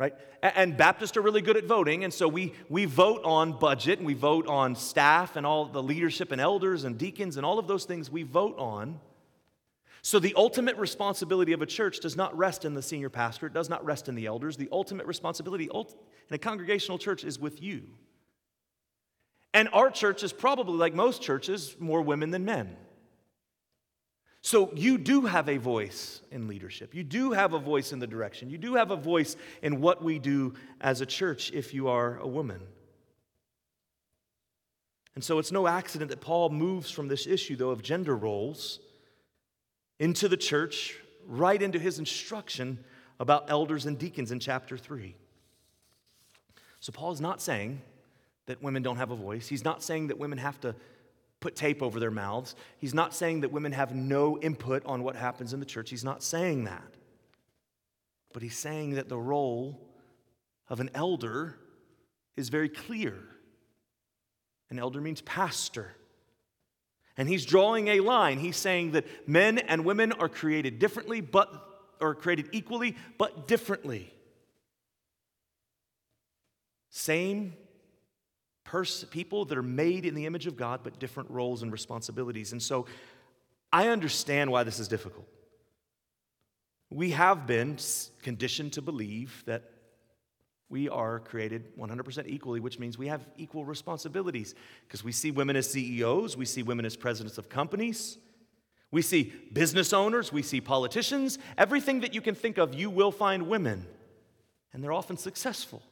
right? 0.00 0.14
And 0.42 0.78
Baptists 0.78 1.18
are 1.18 1.20
really 1.20 1.42
good 1.42 1.58
at 1.58 1.64
voting, 1.64 2.04
and 2.04 2.12
so 2.12 2.26
we, 2.26 2.54
we 2.70 2.86
vote 2.86 3.20
on 3.22 3.52
budget 3.52 3.98
and 3.98 4.06
we 4.06 4.14
vote 4.14 4.46
on 4.46 4.74
staff 4.74 5.36
and 5.36 5.44
all 5.44 5.66
the 5.66 5.82
leadership 5.82 6.32
and 6.32 6.40
elders 6.40 6.84
and 6.84 6.96
deacons 6.96 7.36
and 7.36 7.44
all 7.44 7.58
of 7.58 7.68
those 7.68 7.84
things 7.84 8.10
we 8.10 8.22
vote 8.22 8.58
on. 8.58 8.98
So 10.02 10.18
the 10.18 10.34
ultimate 10.34 10.76
responsibility 10.76 11.52
of 11.52 11.60
a 11.62 11.66
church 11.66 12.00
does 12.00 12.16
not 12.16 12.36
rest 12.36 12.64
in 12.64 12.74
the 12.74 12.82
senior 12.82 13.10
pastor, 13.10 13.46
it 13.46 13.52
does 13.52 13.68
not 13.68 13.84
rest 13.84 14.08
in 14.08 14.14
the 14.14 14.26
elders. 14.26 14.56
The 14.56 14.68
ultimate 14.72 15.06
responsibility 15.06 15.68
in 15.72 16.34
a 16.34 16.38
congregational 16.38 16.98
church 16.98 17.24
is 17.24 17.38
with 17.38 17.62
you. 17.62 17.82
And 19.52 19.68
our 19.72 19.90
church 19.90 20.22
is 20.22 20.32
probably, 20.32 20.78
like 20.78 20.94
most 20.94 21.22
churches, 21.22 21.76
more 21.78 22.02
women 22.02 22.30
than 22.30 22.44
men. 22.44 22.76
So 24.42 24.72
you 24.74 24.96
do 24.96 25.22
have 25.22 25.48
a 25.50 25.58
voice 25.58 26.22
in 26.30 26.48
leadership. 26.48 26.94
You 26.94 27.04
do 27.04 27.32
have 27.32 27.52
a 27.52 27.58
voice 27.58 27.92
in 27.92 27.98
the 27.98 28.06
direction. 28.06 28.48
You 28.48 28.56
do 28.56 28.74
have 28.76 28.90
a 28.90 28.96
voice 28.96 29.36
in 29.60 29.82
what 29.82 30.02
we 30.02 30.18
do 30.18 30.54
as 30.80 31.02
a 31.02 31.06
church 31.06 31.52
if 31.52 31.74
you 31.74 31.88
are 31.88 32.16
a 32.18 32.26
woman. 32.26 32.60
And 35.14 35.22
so 35.22 35.38
it's 35.38 35.52
no 35.52 35.66
accident 35.66 36.10
that 36.10 36.22
Paul 36.22 36.48
moves 36.48 36.90
from 36.90 37.08
this 37.08 37.26
issue, 37.26 37.56
though, 37.56 37.70
of 37.70 37.82
gender 37.82 38.16
roles 38.16 38.80
into 40.00 40.28
the 40.28 40.36
church, 40.36 40.96
right 41.26 41.62
into 41.62 41.78
his 41.78 42.00
instruction 42.00 42.82
about 43.20 43.50
elders 43.50 43.86
and 43.86 43.98
deacons 43.98 44.32
in 44.32 44.40
chapter 44.40 44.76
3. 44.76 45.14
So 46.80 46.90
Paul 46.90 47.12
is 47.12 47.20
not 47.20 47.40
saying 47.40 47.82
that 48.46 48.62
women 48.62 48.82
don't 48.82 48.96
have 48.96 49.10
a 49.10 49.16
voice. 49.16 49.46
He's 49.46 49.64
not 49.64 49.82
saying 49.82 50.08
that 50.08 50.18
women 50.18 50.38
have 50.38 50.58
to 50.62 50.74
put 51.38 51.54
tape 51.54 51.82
over 51.82 52.00
their 52.00 52.10
mouths. 52.10 52.56
He's 52.78 52.94
not 52.94 53.14
saying 53.14 53.42
that 53.42 53.52
women 53.52 53.72
have 53.72 53.94
no 53.94 54.38
input 54.38 54.84
on 54.86 55.04
what 55.04 55.16
happens 55.16 55.52
in 55.52 55.60
the 55.60 55.66
church. 55.66 55.90
He's 55.90 56.04
not 56.04 56.22
saying 56.22 56.64
that. 56.64 56.94
But 58.32 58.42
he's 58.42 58.56
saying 58.56 58.94
that 58.94 59.08
the 59.08 59.18
role 59.18 59.78
of 60.68 60.80
an 60.80 60.90
elder 60.94 61.56
is 62.36 62.48
very 62.48 62.68
clear. 62.70 63.18
An 64.70 64.78
elder 64.78 65.00
means 65.00 65.20
pastor. 65.20 65.92
And 67.16 67.28
he's 67.28 67.44
drawing 67.44 67.88
a 67.88 68.00
line. 68.00 68.38
He's 68.38 68.56
saying 68.56 68.92
that 68.92 69.06
men 69.28 69.58
and 69.58 69.84
women 69.84 70.12
are 70.12 70.28
created 70.28 70.78
differently, 70.78 71.20
but 71.20 71.52
are 72.00 72.14
created 72.14 72.48
equally, 72.52 72.96
but 73.18 73.46
differently. 73.46 74.12
Same 76.90 77.54
pers- 78.64 79.04
people 79.04 79.44
that 79.46 79.58
are 79.58 79.62
made 79.62 80.06
in 80.06 80.14
the 80.14 80.26
image 80.26 80.46
of 80.46 80.56
God, 80.56 80.80
but 80.82 80.98
different 80.98 81.30
roles 81.30 81.62
and 81.62 81.72
responsibilities. 81.72 82.52
And 82.52 82.62
so 82.62 82.86
I 83.72 83.88
understand 83.88 84.50
why 84.50 84.64
this 84.64 84.78
is 84.78 84.88
difficult. 84.88 85.28
We 86.90 87.10
have 87.10 87.46
been 87.46 87.78
conditioned 88.22 88.72
to 88.74 88.82
believe 88.82 89.44
that 89.46 89.70
we 90.70 90.88
are 90.88 91.18
created 91.18 91.76
100% 91.76 92.28
equally, 92.28 92.60
which 92.60 92.78
means 92.78 92.96
we 92.96 93.08
have 93.08 93.26
equal 93.36 93.64
responsibilities. 93.64 94.54
Because 94.86 95.02
we 95.02 95.10
see 95.10 95.32
women 95.32 95.56
as 95.56 95.68
CEOs, 95.70 96.36
we 96.36 96.46
see 96.46 96.62
women 96.62 96.86
as 96.86 96.96
presidents 96.96 97.36
of 97.36 97.48
companies, 97.48 98.18
we 98.92 99.02
see 99.02 99.32
business 99.52 99.92
owners, 99.92 100.32
we 100.32 100.42
see 100.42 100.60
politicians. 100.60 101.38
Everything 101.58 102.00
that 102.00 102.14
you 102.14 102.20
can 102.20 102.34
think 102.34 102.56
of, 102.56 102.74
you 102.74 102.88
will 102.88 103.12
find 103.12 103.48
women. 103.48 103.86
And 104.72 104.82
they're 104.82 104.92
often 104.92 105.16
successful. 105.16 105.82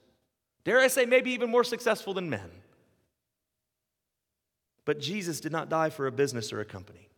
Dare 0.64 0.81
I 0.81 0.88
say, 0.88 1.05
maybe 1.05 1.33
even 1.33 1.51
more 1.51 1.64
successful 1.64 2.14
than 2.14 2.31
men. 2.31 2.51
But 4.85 5.01
Jesus 5.01 5.41
did 5.41 5.53
not 5.53 5.69
die 5.69 5.91
for 5.91 6.07
a 6.07 6.12
business 6.12 6.53
or 6.53 6.61
a 6.61 6.64
company. 6.64 7.09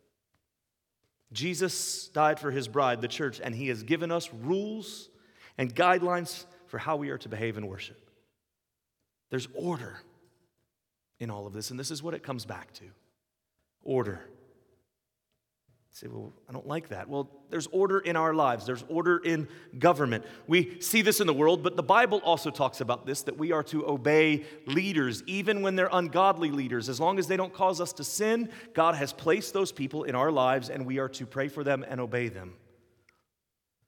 Jesus 1.32 2.08
died 2.08 2.40
for 2.40 2.50
his 2.50 2.68
bride, 2.68 3.00
the 3.00 3.08
church, 3.08 3.40
and 3.42 3.54
he 3.54 3.68
has 3.68 3.82
given 3.82 4.10
us 4.10 4.30
rules 4.32 5.08
and 5.56 5.74
guidelines 5.74 6.44
for 6.70 6.78
how 6.78 6.96
we 6.96 7.10
are 7.10 7.18
to 7.18 7.28
behave 7.28 7.56
and 7.56 7.68
worship. 7.68 7.98
There's 9.30 9.48
order 9.54 10.00
in 11.18 11.30
all 11.30 11.46
of 11.46 11.52
this, 11.52 11.70
and 11.70 11.78
this 11.78 11.90
is 11.90 12.02
what 12.02 12.14
it 12.14 12.22
comes 12.22 12.44
back 12.44 12.72
to 12.74 12.84
order 13.82 14.20
say, 16.00 16.06
well, 16.06 16.32
I 16.48 16.52
don't 16.52 16.66
like 16.66 16.88
that. 16.88 17.08
Well, 17.08 17.28
there's 17.50 17.66
order 17.68 17.98
in 17.98 18.16
our 18.16 18.32
lives, 18.32 18.64
there's 18.64 18.84
order 18.88 19.18
in 19.18 19.48
government. 19.78 20.24
We 20.46 20.80
see 20.80 21.02
this 21.02 21.20
in 21.20 21.26
the 21.26 21.34
world, 21.34 21.62
but 21.62 21.76
the 21.76 21.82
Bible 21.82 22.22
also 22.24 22.50
talks 22.50 22.80
about 22.80 23.06
this 23.06 23.22
that 23.22 23.36
we 23.36 23.52
are 23.52 23.62
to 23.64 23.86
obey 23.86 24.44
leaders, 24.66 25.22
even 25.26 25.62
when 25.62 25.76
they're 25.76 25.90
ungodly 25.92 26.50
leaders. 26.50 26.88
As 26.88 27.00
long 27.00 27.18
as 27.18 27.26
they 27.26 27.36
don't 27.36 27.52
cause 27.52 27.80
us 27.80 27.92
to 27.94 28.04
sin, 28.04 28.50
God 28.72 28.94
has 28.94 29.12
placed 29.12 29.52
those 29.52 29.72
people 29.72 30.04
in 30.04 30.14
our 30.14 30.30
lives, 30.30 30.70
and 30.70 30.86
we 30.86 30.98
are 30.98 31.08
to 31.10 31.26
pray 31.26 31.48
for 31.48 31.64
them 31.64 31.84
and 31.86 32.00
obey 32.00 32.28
them. 32.28 32.54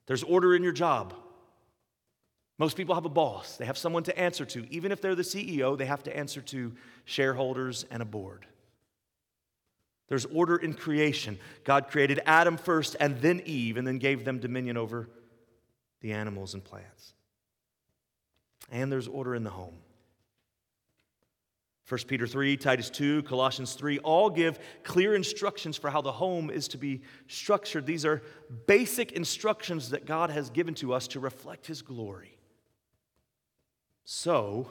There's 0.07 0.25
order 0.25 0.55
in 0.55 0.63
your 0.63 0.73
job. 0.73 1.15
Most 2.59 2.77
people 2.77 2.95
have 2.95 3.07
a 3.07 3.11
boss, 3.11 3.57
they 3.57 3.65
have 3.65 3.79
someone 3.79 4.03
to 4.05 4.19
answer 4.19 4.45
to. 4.45 4.67
Even 4.71 4.93
if 4.93 5.01
they're 5.01 5.15
the 5.15 5.23
CEO, 5.23 5.77
they 5.77 5.87
have 5.87 6.03
to 6.05 6.17
answer 6.17 6.41
to 6.43 6.73
shareholders 7.05 7.85
and 7.91 8.03
a 8.03 8.07
board. 8.07 8.47
There's 10.09 10.27
order 10.27 10.57
in 10.57 10.75
creation. 10.75 11.39
God 11.65 11.89
created 11.89 12.21
Adam 12.27 12.59
first 12.59 12.97
and 13.01 13.19
then 13.23 13.41
Eve, 13.47 13.79
and 13.79 13.87
then 13.87 13.99
gave 13.99 14.25
them 14.25 14.39
dominion 14.39 14.77
over 14.77 15.09
the 16.03 16.13
animals 16.13 16.53
and 16.53 16.63
plants. 16.63 17.15
And 18.71 18.93
there's 18.93 19.09
order 19.09 19.35
in 19.35 19.45
the 19.45 19.51
home. 19.51 19.79
1 21.89 22.01
Peter 22.07 22.27
3, 22.27 22.57
Titus 22.57 22.91
2, 22.91 23.23
Colossians 23.25 23.75
3 23.75 23.99
all 24.01 24.31
give 24.31 24.59
clear 24.83 25.15
instructions 25.15 25.77
for 25.77 25.91
how 25.91 26.01
the 26.01 26.13
home 26.13 26.51
is 26.51 26.69
to 26.69 26.79
be 26.79 27.03
structured. 27.27 27.87
These 27.87 28.05
are 28.05 28.23
basic 28.67 29.13
instructions 29.13 29.91
that 29.91 30.07
God 30.07 30.31
has 30.31 30.49
given 30.51 30.75
to 30.77 30.93
us 30.93 31.09
to 31.09 31.21
reflect 31.21 31.67
His 31.67 31.83
glory. 31.83 32.39
So, 34.05 34.69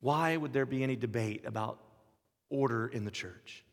why 0.00 0.36
would 0.36 0.52
there 0.52 0.66
be 0.66 0.82
any 0.82 0.96
debate 0.96 1.44
about 1.46 1.78
order 2.54 2.86
in 2.86 3.04
the 3.04 3.10
church. 3.10 3.64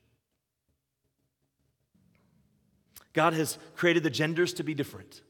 God 3.13 3.34
has 3.34 3.58
created 3.76 4.04
the 4.04 4.10
genders 4.10 4.54
to 4.54 4.63
be 4.63 4.74
different, 4.74 5.22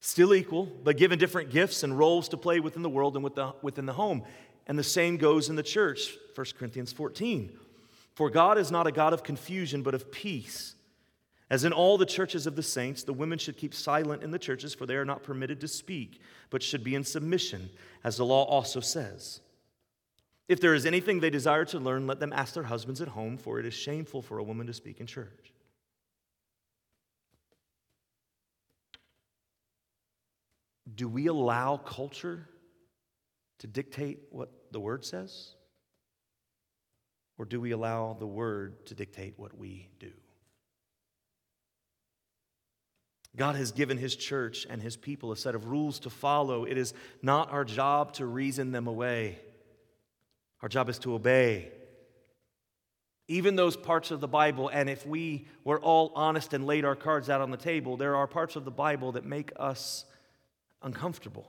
still 0.00 0.32
equal, 0.32 0.66
but 0.66 0.96
given 0.96 1.18
different 1.18 1.50
gifts 1.50 1.82
and 1.82 1.98
roles 1.98 2.28
to 2.28 2.36
play 2.36 2.60
within 2.60 2.82
the 2.82 2.88
world 2.88 3.16
and 3.16 3.24
within 3.62 3.86
the 3.86 3.92
home. 3.92 4.22
And 4.66 4.78
the 4.78 4.84
same 4.84 5.16
goes 5.16 5.48
in 5.48 5.56
the 5.56 5.62
church, 5.62 6.16
1 6.34 6.46
Corinthians 6.56 6.92
14. 6.92 7.58
For 8.14 8.30
God 8.30 8.58
is 8.58 8.70
not 8.70 8.86
a 8.86 8.92
God 8.92 9.12
of 9.12 9.22
confusion, 9.22 9.82
but 9.82 9.94
of 9.94 10.12
peace, 10.12 10.74
As 11.50 11.64
in 11.64 11.72
all 11.72 11.98
the 11.98 12.06
churches 12.06 12.46
of 12.46 12.54
the 12.54 12.62
saints, 12.62 13.02
the 13.02 13.12
women 13.12 13.36
should 13.36 13.56
keep 13.56 13.74
silent 13.74 14.22
in 14.22 14.30
the 14.30 14.38
churches, 14.38 14.72
for 14.72 14.86
they 14.86 14.94
are 14.94 15.04
not 15.04 15.24
permitted 15.24 15.60
to 15.60 15.68
speak, 15.68 16.20
but 16.48 16.62
should 16.62 16.84
be 16.84 16.94
in 16.94 17.02
submission, 17.02 17.70
as 18.04 18.16
the 18.16 18.24
law 18.24 18.44
also 18.44 18.78
says. 18.78 19.40
If 20.48 20.60
there 20.60 20.74
is 20.74 20.86
anything 20.86 21.18
they 21.18 21.30
desire 21.30 21.64
to 21.66 21.80
learn, 21.80 22.06
let 22.06 22.20
them 22.20 22.32
ask 22.32 22.54
their 22.54 22.62
husbands 22.62 23.00
at 23.00 23.08
home, 23.08 23.36
for 23.36 23.58
it 23.58 23.66
is 23.66 23.74
shameful 23.74 24.22
for 24.22 24.38
a 24.38 24.44
woman 24.44 24.68
to 24.68 24.72
speak 24.72 25.00
in 25.00 25.06
church. 25.06 25.52
Do 30.94 31.08
we 31.08 31.26
allow 31.26 31.76
culture 31.78 32.48
to 33.58 33.66
dictate 33.66 34.20
what 34.30 34.50
the 34.70 34.80
word 34.80 35.04
says? 35.04 35.54
Or 37.38 37.44
do 37.44 37.60
we 37.60 37.72
allow 37.72 38.16
the 38.18 38.26
word 38.26 38.86
to 38.86 38.94
dictate 38.94 39.34
what 39.36 39.56
we 39.56 39.88
do? 39.98 40.12
God 43.36 43.56
has 43.56 43.72
given 43.72 43.96
his 43.96 44.16
church 44.16 44.66
and 44.68 44.82
his 44.82 44.96
people 44.96 45.32
a 45.32 45.36
set 45.36 45.54
of 45.54 45.66
rules 45.66 46.00
to 46.00 46.10
follow. 46.10 46.64
It 46.64 46.76
is 46.76 46.92
not 47.22 47.50
our 47.52 47.64
job 47.64 48.14
to 48.14 48.26
reason 48.26 48.72
them 48.72 48.86
away, 48.86 49.38
our 50.62 50.68
job 50.68 50.88
is 50.88 50.98
to 51.00 51.14
obey. 51.14 51.72
Even 53.28 53.54
those 53.54 53.76
parts 53.76 54.10
of 54.10 54.20
the 54.20 54.26
Bible, 54.26 54.68
and 54.68 54.90
if 54.90 55.06
we 55.06 55.46
were 55.62 55.78
all 55.78 56.10
honest 56.16 56.52
and 56.52 56.66
laid 56.66 56.84
our 56.84 56.96
cards 56.96 57.30
out 57.30 57.40
on 57.40 57.52
the 57.52 57.56
table, 57.56 57.96
there 57.96 58.16
are 58.16 58.26
parts 58.26 58.56
of 58.56 58.64
the 58.64 58.72
Bible 58.72 59.12
that 59.12 59.24
make 59.24 59.52
us 59.56 60.04
uncomfortable. 60.82 61.48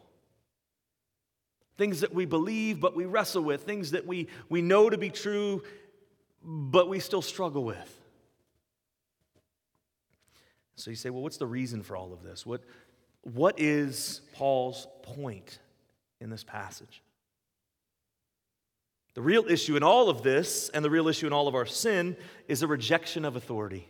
Things 1.77 2.01
that 2.01 2.13
we 2.13 2.25
believe 2.25 2.79
but 2.79 2.95
we 2.95 3.05
wrestle 3.05 3.41
with, 3.41 3.63
things 3.63 3.91
that 3.91 4.05
we, 4.05 4.27
we 4.47 4.61
know 4.61 4.91
to 4.91 4.97
be 4.97 5.09
true 5.09 5.63
but 6.43 6.89
we 6.89 6.99
still 6.99 7.21
struggle 7.21 7.63
with. 7.63 8.00
So 10.81 10.89
you 10.89 10.95
say, 10.95 11.11
well, 11.11 11.21
what's 11.21 11.37
the 11.37 11.45
reason 11.45 11.83
for 11.83 11.95
all 11.95 12.11
of 12.11 12.23
this? 12.23 12.43
What, 12.43 12.63
what 13.21 13.59
is 13.59 14.21
Paul's 14.33 14.87
point 15.03 15.59
in 16.19 16.31
this 16.31 16.43
passage? 16.43 17.03
The 19.13 19.21
real 19.21 19.45
issue 19.47 19.77
in 19.77 19.83
all 19.83 20.09
of 20.09 20.23
this, 20.23 20.69
and 20.69 20.83
the 20.83 20.89
real 20.89 21.07
issue 21.07 21.27
in 21.27 21.33
all 21.33 21.47
of 21.47 21.53
our 21.53 21.67
sin, 21.67 22.17
is 22.47 22.63
a 22.63 22.67
rejection 22.67 23.25
of 23.25 23.35
authority. 23.35 23.87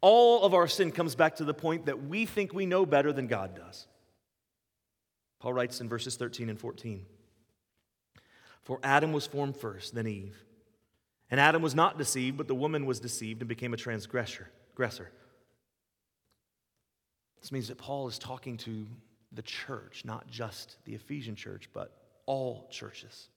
All 0.00 0.42
of 0.42 0.54
our 0.54 0.68
sin 0.68 0.90
comes 0.90 1.14
back 1.14 1.36
to 1.36 1.44
the 1.44 1.54
point 1.54 1.86
that 1.86 2.04
we 2.06 2.24
think 2.24 2.54
we 2.54 2.64
know 2.64 2.86
better 2.86 3.12
than 3.12 3.26
God 3.26 3.54
does. 3.54 3.86
Paul 5.38 5.52
writes 5.52 5.82
in 5.82 5.88
verses 5.88 6.16
13 6.16 6.48
and 6.48 6.58
14 6.58 7.04
For 8.62 8.78
Adam 8.82 9.12
was 9.12 9.26
formed 9.26 9.56
first, 9.58 9.94
then 9.94 10.06
Eve. 10.06 10.42
And 11.30 11.38
Adam 11.38 11.60
was 11.60 11.74
not 11.74 11.98
deceived, 11.98 12.38
but 12.38 12.48
the 12.48 12.54
woman 12.54 12.86
was 12.86 13.00
deceived 13.00 13.42
and 13.42 13.48
became 13.48 13.74
a 13.74 13.78
transgressor. 13.78 14.48
Aggressor. 14.74 15.08
This 17.40 17.52
means 17.52 17.68
that 17.68 17.78
Paul 17.78 18.08
is 18.08 18.18
talking 18.18 18.56
to 18.58 18.86
the 19.30 19.42
church, 19.42 20.02
not 20.04 20.28
just 20.28 20.76
the 20.84 20.94
Ephesian 20.94 21.36
church, 21.36 21.68
but 21.72 21.92
all 22.26 22.68
churches. 22.72 23.28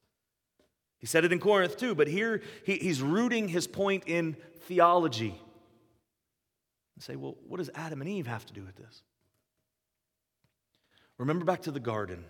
He 0.98 1.06
said 1.06 1.26
it 1.26 1.32
in 1.32 1.40
Corinth 1.40 1.78
too, 1.78 1.94
but 1.94 2.08
here 2.08 2.42
he, 2.66 2.78
he's 2.78 3.04
rooting 3.04 3.48
his 3.48 3.68
point 3.68 4.04
in 4.08 4.36
theology. 4.62 5.40
And 6.96 7.04
say, 7.04 7.16
well, 7.16 7.38
what 7.48 7.58
does 7.58 7.70
Adam 7.76 8.02
and 8.02 8.10
Eve 8.10 8.26
have 8.26 8.48
to 8.48 8.54
do 8.54 8.64
with 8.64 8.76
this? 8.76 9.04
Remember 11.20 11.46
back 11.46 11.62
to 11.64 11.72
the 11.72 11.80
garden. 11.80 12.26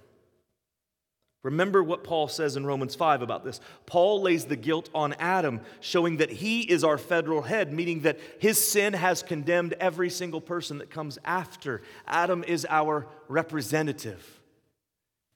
Remember 1.47 1.81
what 1.81 2.03
Paul 2.03 2.27
says 2.27 2.57
in 2.57 2.65
Romans 2.65 2.93
5 2.93 3.21
about 3.21 3.45
this. 3.45 3.61
Paul 3.85 4.21
lays 4.21 4.43
the 4.43 4.57
guilt 4.57 4.89
on 4.93 5.13
Adam, 5.13 5.61
showing 5.79 6.17
that 6.17 6.29
he 6.29 6.59
is 6.59 6.83
our 6.83 6.97
federal 6.97 7.41
head, 7.41 7.71
meaning 7.71 8.01
that 8.01 8.19
his 8.39 8.57
sin 8.57 8.91
has 8.91 9.23
condemned 9.23 9.71
every 9.79 10.09
single 10.09 10.41
person 10.41 10.79
that 10.79 10.89
comes 10.89 11.17
after. 11.23 11.81
Adam 12.05 12.43
is 12.43 12.67
our 12.69 13.07
representative. 13.29 14.41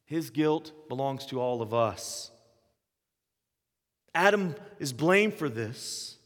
His 0.03 0.31
guilt 0.31 0.73
belongs 0.89 1.25
to 1.27 1.39
all 1.39 1.61
of 1.61 1.73
us. 1.73 2.29
Adam 4.13 4.53
is 4.79 4.91
blamed 4.91 5.35
for 5.35 5.47
this. 5.47 6.17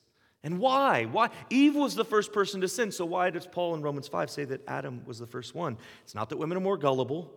And 0.44 0.58
why? 0.58 1.06
Why? 1.06 1.30
Eve 1.52 1.76
was 1.76 1.94
the 1.94 2.04
first 2.04 2.34
person 2.34 2.62
to 2.62 2.68
sin, 2.68 2.92
so 2.92 3.06
why 3.06 3.30
does 3.30 3.46
Paul 3.46 3.76
in 3.76 3.84
Romans 3.84 4.08
5 4.08 4.32
say 4.32 4.46
that 4.46 4.68
Adam 4.68 5.06
was 5.06 5.20
the 5.20 5.28
first 5.28 5.54
one? 5.54 5.78
It's 6.04 6.16
not 6.16 6.30
that 6.30 6.38
women 6.38 6.58
are 6.58 6.62
more 6.62 6.76
gullible. 6.76 7.32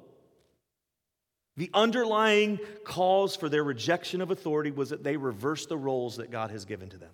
The 1.58 1.70
underlying 1.74 2.60
cause 2.84 3.34
for 3.34 3.48
their 3.48 3.64
rejection 3.64 4.20
of 4.20 4.30
authority 4.30 4.70
was 4.70 4.90
that 4.90 5.02
they 5.02 5.16
reversed 5.16 5.68
the 5.68 5.76
roles 5.76 6.18
that 6.18 6.30
God 6.30 6.52
has 6.52 6.64
given 6.64 6.88
to 6.90 6.96
them. 6.96 7.10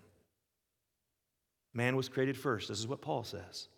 Man 1.72 1.96
was 1.96 2.10
created 2.10 2.36
first. 2.36 2.68
This 2.68 2.78
is 2.78 2.86
what 2.86 3.00
Paul 3.00 3.24
says. 3.24 3.68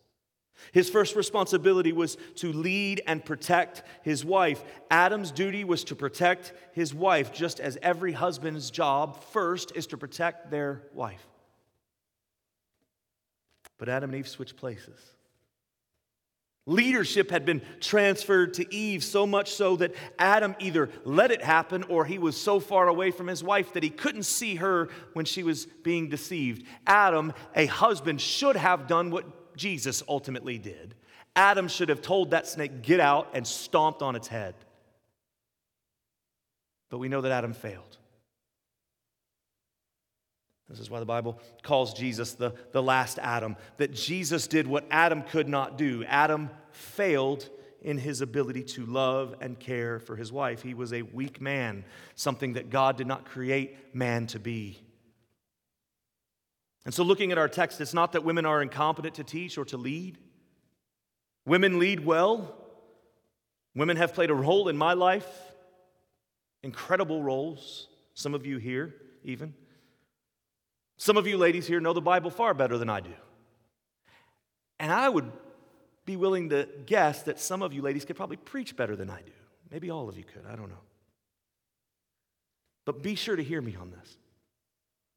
His 0.72 0.90
first 0.90 1.14
responsibility 1.14 1.92
was 1.92 2.16
to 2.36 2.52
lead 2.52 3.00
and 3.06 3.24
protect 3.24 3.84
his 4.02 4.24
wife. 4.24 4.64
Adam's 4.90 5.30
duty 5.30 5.62
was 5.62 5.84
to 5.84 5.94
protect 5.94 6.52
his 6.72 6.92
wife, 6.92 7.32
just 7.32 7.60
as 7.60 7.78
every 7.80 8.10
husband's 8.10 8.72
job 8.72 9.22
first 9.22 9.70
is 9.76 9.86
to 9.88 9.96
protect 9.96 10.50
their 10.50 10.82
wife. 10.92 11.24
But 13.78 13.88
Adam 13.88 14.10
and 14.10 14.18
Eve 14.18 14.26
switched 14.26 14.56
places. 14.56 14.98
Leadership 16.68 17.30
had 17.30 17.44
been 17.44 17.62
transferred 17.80 18.54
to 18.54 18.74
Eve, 18.74 19.04
so 19.04 19.24
much 19.24 19.52
so 19.52 19.76
that 19.76 19.94
Adam 20.18 20.56
either 20.58 20.90
let 21.04 21.30
it 21.30 21.40
happen 21.40 21.84
or 21.84 22.04
he 22.04 22.18
was 22.18 22.36
so 22.36 22.58
far 22.58 22.88
away 22.88 23.12
from 23.12 23.28
his 23.28 23.42
wife 23.42 23.72
that 23.74 23.84
he 23.84 23.90
couldn't 23.90 24.24
see 24.24 24.56
her 24.56 24.88
when 25.12 25.24
she 25.24 25.44
was 25.44 25.66
being 25.66 26.08
deceived. 26.08 26.66
Adam, 26.84 27.32
a 27.54 27.66
husband, 27.66 28.20
should 28.20 28.56
have 28.56 28.88
done 28.88 29.12
what 29.12 29.56
Jesus 29.56 30.02
ultimately 30.08 30.58
did. 30.58 30.96
Adam 31.36 31.68
should 31.68 31.88
have 31.88 32.02
told 32.02 32.32
that 32.32 32.48
snake, 32.48 32.82
Get 32.82 32.98
out, 32.98 33.28
and 33.32 33.46
stomped 33.46 34.02
on 34.02 34.16
its 34.16 34.26
head. 34.26 34.56
But 36.90 36.98
we 36.98 37.08
know 37.08 37.20
that 37.20 37.30
Adam 37.30 37.52
failed. 37.52 37.96
This 40.68 40.80
is 40.80 40.90
why 40.90 40.98
the 40.98 41.06
Bible 41.06 41.38
calls 41.62 41.94
Jesus 41.94 42.32
the, 42.32 42.52
the 42.72 42.82
last 42.82 43.18
Adam, 43.20 43.56
that 43.76 43.94
Jesus 43.94 44.46
did 44.48 44.66
what 44.66 44.84
Adam 44.90 45.22
could 45.22 45.48
not 45.48 45.78
do. 45.78 46.04
Adam 46.04 46.50
failed 46.72 47.48
in 47.82 47.98
his 47.98 48.20
ability 48.20 48.64
to 48.64 48.84
love 48.84 49.36
and 49.40 49.60
care 49.60 50.00
for 50.00 50.16
his 50.16 50.32
wife. 50.32 50.62
He 50.62 50.74
was 50.74 50.92
a 50.92 51.02
weak 51.02 51.40
man, 51.40 51.84
something 52.16 52.54
that 52.54 52.68
God 52.68 52.96
did 52.96 53.06
not 53.06 53.24
create 53.24 53.94
man 53.94 54.26
to 54.28 54.40
be. 54.40 54.80
And 56.84 56.92
so, 56.92 57.04
looking 57.04 57.32
at 57.32 57.38
our 57.38 57.48
text, 57.48 57.80
it's 57.80 57.94
not 57.94 58.12
that 58.12 58.24
women 58.24 58.46
are 58.46 58.62
incompetent 58.62 59.14
to 59.16 59.24
teach 59.24 59.58
or 59.58 59.64
to 59.66 59.76
lead. 59.76 60.18
Women 61.44 61.78
lead 61.78 62.04
well. 62.04 62.56
Women 63.74 63.96
have 63.98 64.14
played 64.14 64.30
a 64.30 64.34
role 64.34 64.68
in 64.68 64.76
my 64.76 64.94
life, 64.94 65.28
incredible 66.62 67.22
roles. 67.22 67.88
Some 68.14 68.34
of 68.34 68.46
you 68.46 68.56
here, 68.58 68.94
even. 69.22 69.52
Some 70.96 71.16
of 71.16 71.26
you 71.26 71.36
ladies 71.36 71.66
here 71.66 71.80
know 71.80 71.92
the 71.92 72.00
Bible 72.00 72.30
far 72.30 72.54
better 72.54 72.78
than 72.78 72.88
I 72.88 73.00
do. 73.00 73.12
And 74.78 74.90
I 74.90 75.08
would 75.08 75.30
be 76.04 76.16
willing 76.16 76.50
to 76.50 76.68
guess 76.86 77.22
that 77.22 77.38
some 77.38 77.62
of 77.62 77.72
you 77.72 77.82
ladies 77.82 78.04
could 78.04 78.16
probably 78.16 78.36
preach 78.36 78.76
better 78.76 78.96
than 78.96 79.10
I 79.10 79.20
do. 79.22 79.32
Maybe 79.70 79.90
all 79.90 80.08
of 80.08 80.16
you 80.16 80.24
could, 80.24 80.44
I 80.50 80.56
don't 80.56 80.68
know. 80.68 80.76
But 82.84 83.02
be 83.02 83.14
sure 83.16 83.36
to 83.36 83.42
hear 83.42 83.60
me 83.60 83.76
on 83.76 83.90
this. 83.90 84.16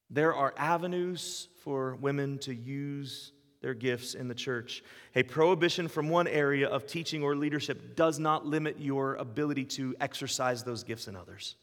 There 0.09 0.33
are 0.33 0.53
avenues 0.57 1.49
for 1.63 1.95
women 1.95 2.39
to 2.39 2.53
use 2.53 3.31
their 3.61 3.75
gifts 3.75 4.15
in 4.15 4.27
the 4.27 4.33
church. 4.33 4.83
A 5.15 5.23
prohibition 5.23 5.87
from 5.87 6.09
one 6.09 6.27
area 6.27 6.67
of 6.67 6.87
teaching 6.87 7.21
or 7.21 7.35
leadership 7.35 7.95
does 7.95 8.17
not 8.17 8.45
limit 8.45 8.79
your 8.79 9.15
ability 9.15 9.65
to 9.65 9.95
exercise 10.01 10.63
those 10.63 10.83
gifts 10.83 11.07
in 11.07 11.15
others. 11.15 11.55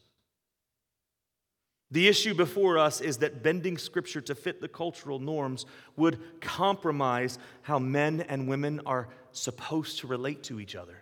The 1.89 2.07
issue 2.07 2.33
before 2.33 2.77
us 2.77 2.99
is 2.99 3.19
that 3.19 3.41
bending 3.41 3.77
scripture 3.77 4.19
to 4.21 4.35
fit 4.35 4.59
the 4.59 4.67
cultural 4.67 5.19
norms 5.19 5.65
would 5.95 6.41
compromise 6.41 7.39
how 7.61 7.79
men 7.79 8.21
and 8.21 8.47
women 8.47 8.81
are 8.85 9.07
supposed 9.31 9.99
to 9.99 10.07
relate 10.07 10.43
to 10.43 10.59
each 10.59 10.75
other. 10.75 11.01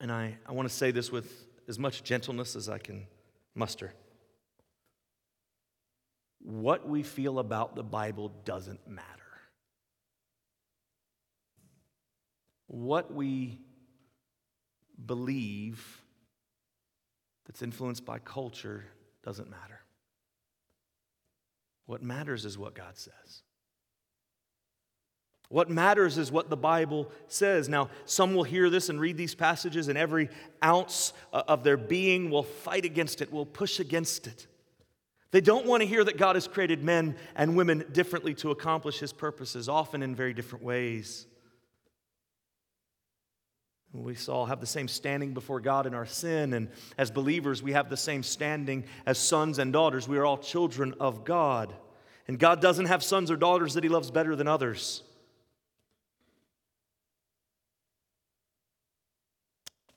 And 0.00 0.10
I, 0.10 0.36
I 0.44 0.52
want 0.52 0.68
to 0.68 0.74
say 0.74 0.90
this 0.90 1.12
with 1.12 1.46
as 1.68 1.78
much 1.78 2.02
gentleness 2.02 2.56
as 2.56 2.68
I 2.68 2.78
can 2.78 3.06
muster. 3.54 3.94
What 6.42 6.88
we 6.88 7.02
feel 7.04 7.38
about 7.38 7.76
the 7.76 7.84
Bible 7.84 8.32
doesn't 8.44 8.86
matter. 8.88 9.08
What 12.66 13.14
we 13.14 13.60
believe 15.06 16.03
that's 17.46 17.62
influenced 17.62 18.04
by 18.04 18.18
culture 18.18 18.84
doesn't 19.22 19.50
matter. 19.50 19.80
What 21.86 22.02
matters 22.02 22.44
is 22.44 22.56
what 22.56 22.74
God 22.74 22.96
says. 22.96 23.42
What 25.50 25.68
matters 25.68 26.16
is 26.18 26.32
what 26.32 26.48
the 26.48 26.56
Bible 26.56 27.10
says. 27.28 27.68
Now, 27.68 27.90
some 28.06 28.34
will 28.34 28.44
hear 28.44 28.70
this 28.70 28.88
and 28.88 28.98
read 28.98 29.16
these 29.16 29.34
passages, 29.34 29.88
and 29.88 29.98
every 29.98 30.30
ounce 30.64 31.12
of 31.32 31.62
their 31.62 31.76
being 31.76 32.30
will 32.30 32.42
fight 32.42 32.84
against 32.84 33.20
it, 33.20 33.30
will 33.30 33.46
push 33.46 33.78
against 33.78 34.26
it. 34.26 34.46
They 35.30 35.40
don't 35.40 35.66
want 35.66 35.82
to 35.82 35.86
hear 35.86 36.02
that 36.02 36.16
God 36.16 36.36
has 36.36 36.48
created 36.48 36.82
men 36.82 37.16
and 37.34 37.56
women 37.56 37.84
differently 37.92 38.34
to 38.34 38.50
accomplish 38.50 38.98
his 38.98 39.12
purposes, 39.12 39.68
often 39.68 40.02
in 40.02 40.14
very 40.14 40.32
different 40.32 40.64
ways. 40.64 41.26
We 43.94 44.16
all 44.28 44.46
have 44.46 44.60
the 44.60 44.66
same 44.66 44.88
standing 44.88 45.34
before 45.34 45.60
God 45.60 45.86
in 45.86 45.94
our 45.94 46.04
sin, 46.04 46.52
and 46.52 46.68
as 46.98 47.12
believers, 47.12 47.62
we 47.62 47.72
have 47.72 47.88
the 47.88 47.96
same 47.96 48.24
standing 48.24 48.84
as 49.06 49.18
sons 49.18 49.60
and 49.60 49.72
daughters. 49.72 50.08
We 50.08 50.18
are 50.18 50.26
all 50.26 50.36
children 50.36 50.94
of 50.98 51.24
God. 51.24 51.72
And 52.26 52.36
God 52.36 52.60
doesn't 52.60 52.86
have 52.86 53.04
sons 53.04 53.30
or 53.30 53.36
daughters 53.36 53.74
that 53.74 53.84
He 53.84 53.88
loves 53.88 54.10
better 54.10 54.34
than 54.34 54.48
others. 54.48 55.04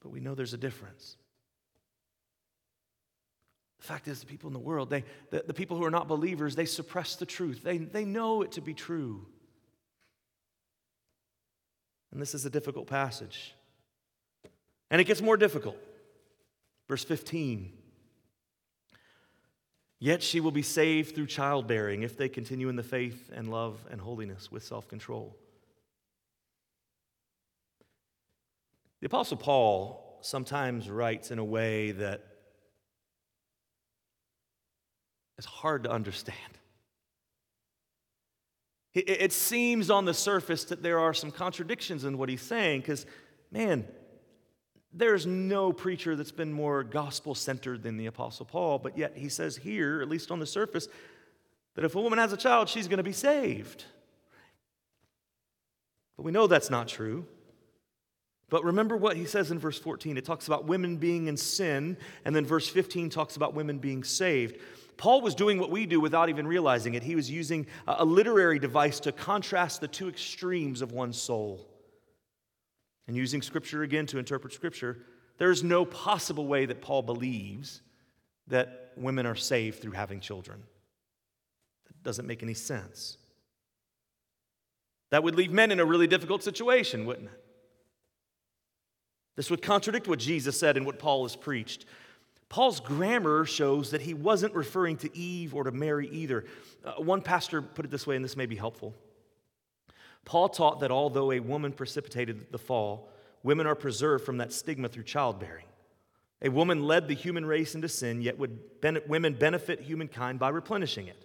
But 0.04 0.10
we 0.10 0.20
know 0.20 0.36
there's 0.36 0.54
a 0.54 0.58
difference. 0.58 1.18
The 3.80 3.88
fact 3.88 4.08
is, 4.08 4.20
the 4.20 4.28
people 4.28 4.48
in 4.48 4.54
the 4.54 4.60
world, 4.60 4.92
they, 4.92 5.06
the, 5.32 5.44
the 5.48 5.54
people 5.56 5.76
who 5.76 5.84
are 5.86 5.92
not 5.92 6.08
believers, 6.08 6.56
they 6.56 6.66
suppress 6.66 7.16
the 7.16 7.26
truth. 7.26 7.64
They, 7.64 7.80
they 7.80 8.06
know 8.06 8.44
it 8.44 8.52
to 8.54 8.62
be 8.62 8.76
true. 8.76 9.26
And 12.12 12.22
this 12.22 12.36
is 12.36 12.46
a 12.46 12.50
difficult 12.52 12.86
passage. 12.86 13.56
And 14.90 15.02
it 15.02 15.06
gets 15.06 15.22
more 15.22 15.38
difficult. 15.38 15.78
Verse 16.88 17.04
15. 17.04 17.74
Yet 20.00 20.22
she 20.22 20.40
will 20.40 20.52
be 20.52 20.62
saved 20.62 21.16
through 21.16 21.26
childbearing 21.26 22.04
if 22.04 22.18
they 22.18 22.30
continue 22.30 22.70
in 22.70 22.76
the 22.76 22.84
faith 22.84 23.32
and 23.34 23.50
love 23.50 23.86
and 23.90 24.00
holiness 24.00 24.52
with 24.52 24.64
self 24.64 24.88
control. 24.88 25.36
The 29.02 29.08
Apostle 29.08 29.38
Paul 29.38 30.20
sometimes 30.22 30.90
writes 30.90 31.32
in 31.32 31.40
a 31.40 31.44
way 31.44 31.92
that 31.92 32.24
is 35.38 35.46
hard 35.46 35.84
to 35.84 35.92
understand. 35.92 36.38
It 38.94 39.32
seems 39.32 39.92
on 39.92 40.06
the 40.06 40.14
surface 40.14 40.64
that 40.66 40.82
there 40.82 40.98
are 40.98 41.14
some 41.14 41.30
contradictions 41.30 42.04
in 42.04 42.18
what 42.18 42.30
he's 42.30 42.42
saying 42.42 42.82
because, 42.82 43.06
man, 43.52 43.88
there's 44.94 45.26
no 45.26 45.72
preacher 45.74 46.16
that's 46.16 46.32
been 46.32 46.52
more 46.52 46.84
gospel 46.84 47.36
centered 47.36 47.84
than 47.84 47.98
the 47.98 48.06
Apostle 48.08 48.46
Paul, 48.46 48.80
but 48.80 48.98
yet 48.98 49.14
he 49.16 49.30
says 49.30 49.58
here, 49.58 50.02
at 50.02 50.10
least 50.10 50.32
on 50.32 50.40
the 50.40 50.46
surface, 50.46 50.88
that 51.76 51.86
if 51.86 51.96
a 51.96 52.02
woman 52.02 52.20
has 52.20 52.34
a 52.34 52.38
child, 52.38 52.70
she's 52.70 52.88
going 52.88 52.98
to 52.98 53.04
be 53.04 53.12
saved. 53.12 53.84
But 56.16 56.24
we 56.24 56.32
know 56.32 56.48
that's 56.48 56.70
not 56.70 56.88
true. 56.88 57.26
But 58.50 58.64
remember 58.64 58.96
what 58.96 59.18
he 59.18 59.26
says 59.26 59.52
in 59.52 59.60
verse 59.60 59.78
14. 59.78 60.18
It 60.18 60.26
talks 60.26 60.48
about 60.48 60.66
women 60.66 60.98
being 60.98 61.28
in 61.28 61.36
sin, 61.36 61.98
and 62.24 62.36
then 62.36 62.46
verse 62.46 62.68
15 62.68 63.10
talks 63.10 63.36
about 63.36 63.54
women 63.54 63.78
being 63.78 64.04
saved. 64.04 64.58
Paul 64.96 65.22
was 65.22 65.36
doing 65.36 65.60
what 65.60 65.70
we 65.70 65.86
do 65.86 66.00
without 66.00 66.30
even 66.30 66.48
realizing 66.48 66.96
it. 66.96 67.04
He 67.04 67.16
was 67.16 67.30
using 67.30 67.68
a 67.88 68.04
literary 68.04 68.58
device 68.58 69.00
to 69.02 69.12
contrast 69.12 69.82
the 69.82 69.88
two 69.88 70.10
extremes 70.10 70.82
of 70.82 70.92
one's 70.92 71.22
soul. 71.22 71.67
And 73.08 73.16
using 73.16 73.42
Scripture 73.42 73.84
again 73.84 74.06
to 74.08 74.20
interpret 74.20 74.54
Scripture, 74.54 74.98
there's 75.38 75.64
no 75.64 75.86
possible 75.86 76.48
way 76.48 76.66
that 76.66 76.82
Paul 76.82 77.02
believes 77.02 77.82
that 78.48 78.92
women 78.98 79.26
are 79.26 79.36
saved 79.36 79.82
through 79.82 79.92
having 79.92 80.20
children. 80.20 80.64
That 81.88 82.04
doesn't 82.04 82.28
make 82.28 82.44
any 82.44 82.54
sense. 82.54 83.18
That 85.10 85.24
would 85.24 85.36
leave 85.36 85.52
men 85.52 85.72
in 85.72 85.80
a 85.80 85.86
really 85.86 86.08
difficult 86.08 86.44
situation, 86.44 87.06
wouldn't 87.06 87.28
it? 87.28 87.44
This 89.36 89.50
would 89.50 89.62
contradict 89.62 90.08
what 90.08 90.20
Jesus 90.20 90.60
said 90.60 90.78
and 90.78 90.86
what 90.86 91.00
Paul 91.00 91.24
has 91.24 91.36
preached. 91.36 91.86
Paul's 92.50 92.80
grammar 92.80 93.46
shows 93.46 93.92
that 93.92 94.02
he 94.02 94.14
wasn't 94.14 94.54
referring 94.54 94.98
to 94.98 95.16
Eve 95.16 95.54
or 95.54 95.64
to 95.64 95.72
Mary 95.72 96.10
either. 96.10 96.46
Uh, 96.84 96.94
one 96.94 97.22
pastor 97.22 97.62
put 97.62 97.86
it 97.86 97.92
this 97.92 98.08
way, 98.08 98.16
and 98.16 98.26
this 98.26 98.36
may 98.36 98.46
be 98.46 98.56
helpful. 98.56 98.96
Paul 100.28 100.50
taught 100.50 100.82
that 100.82 100.92
although 100.92 101.32
a 101.32 101.40
woman 101.40 101.72
precipitated 101.72 102.48
the 102.52 102.58
fall, 102.58 103.08
women 103.44 103.66
are 103.66 103.76
preserved 103.76 104.26
from 104.26 104.40
that 104.40 104.52
stigma 104.52 104.90
through 104.90 105.06
childbearing. 105.06 105.64
A 106.42 106.50
woman 106.50 106.84
led 106.84 107.08
the 107.08 107.16
human 107.16 107.46
race 107.46 107.76
into 107.76 107.88
sin, 107.88 108.22
yet 108.22 108.38
would 108.38 108.60
women 109.08 109.36
benefit 109.36 109.80
humankind 109.80 110.38
by 110.38 110.50
replenishing 110.50 111.08
it. 111.08 111.24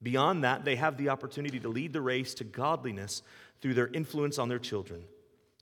Beyond 0.00 0.44
that, 0.44 0.64
they 0.64 0.76
have 0.76 0.96
the 0.96 1.08
opportunity 1.08 1.58
to 1.58 1.68
lead 1.68 1.92
the 1.92 2.00
race 2.00 2.32
to 2.34 2.44
godliness 2.44 3.22
through 3.60 3.74
their 3.74 3.88
influence 3.88 4.38
on 4.38 4.48
their 4.48 4.60
children. 4.60 5.02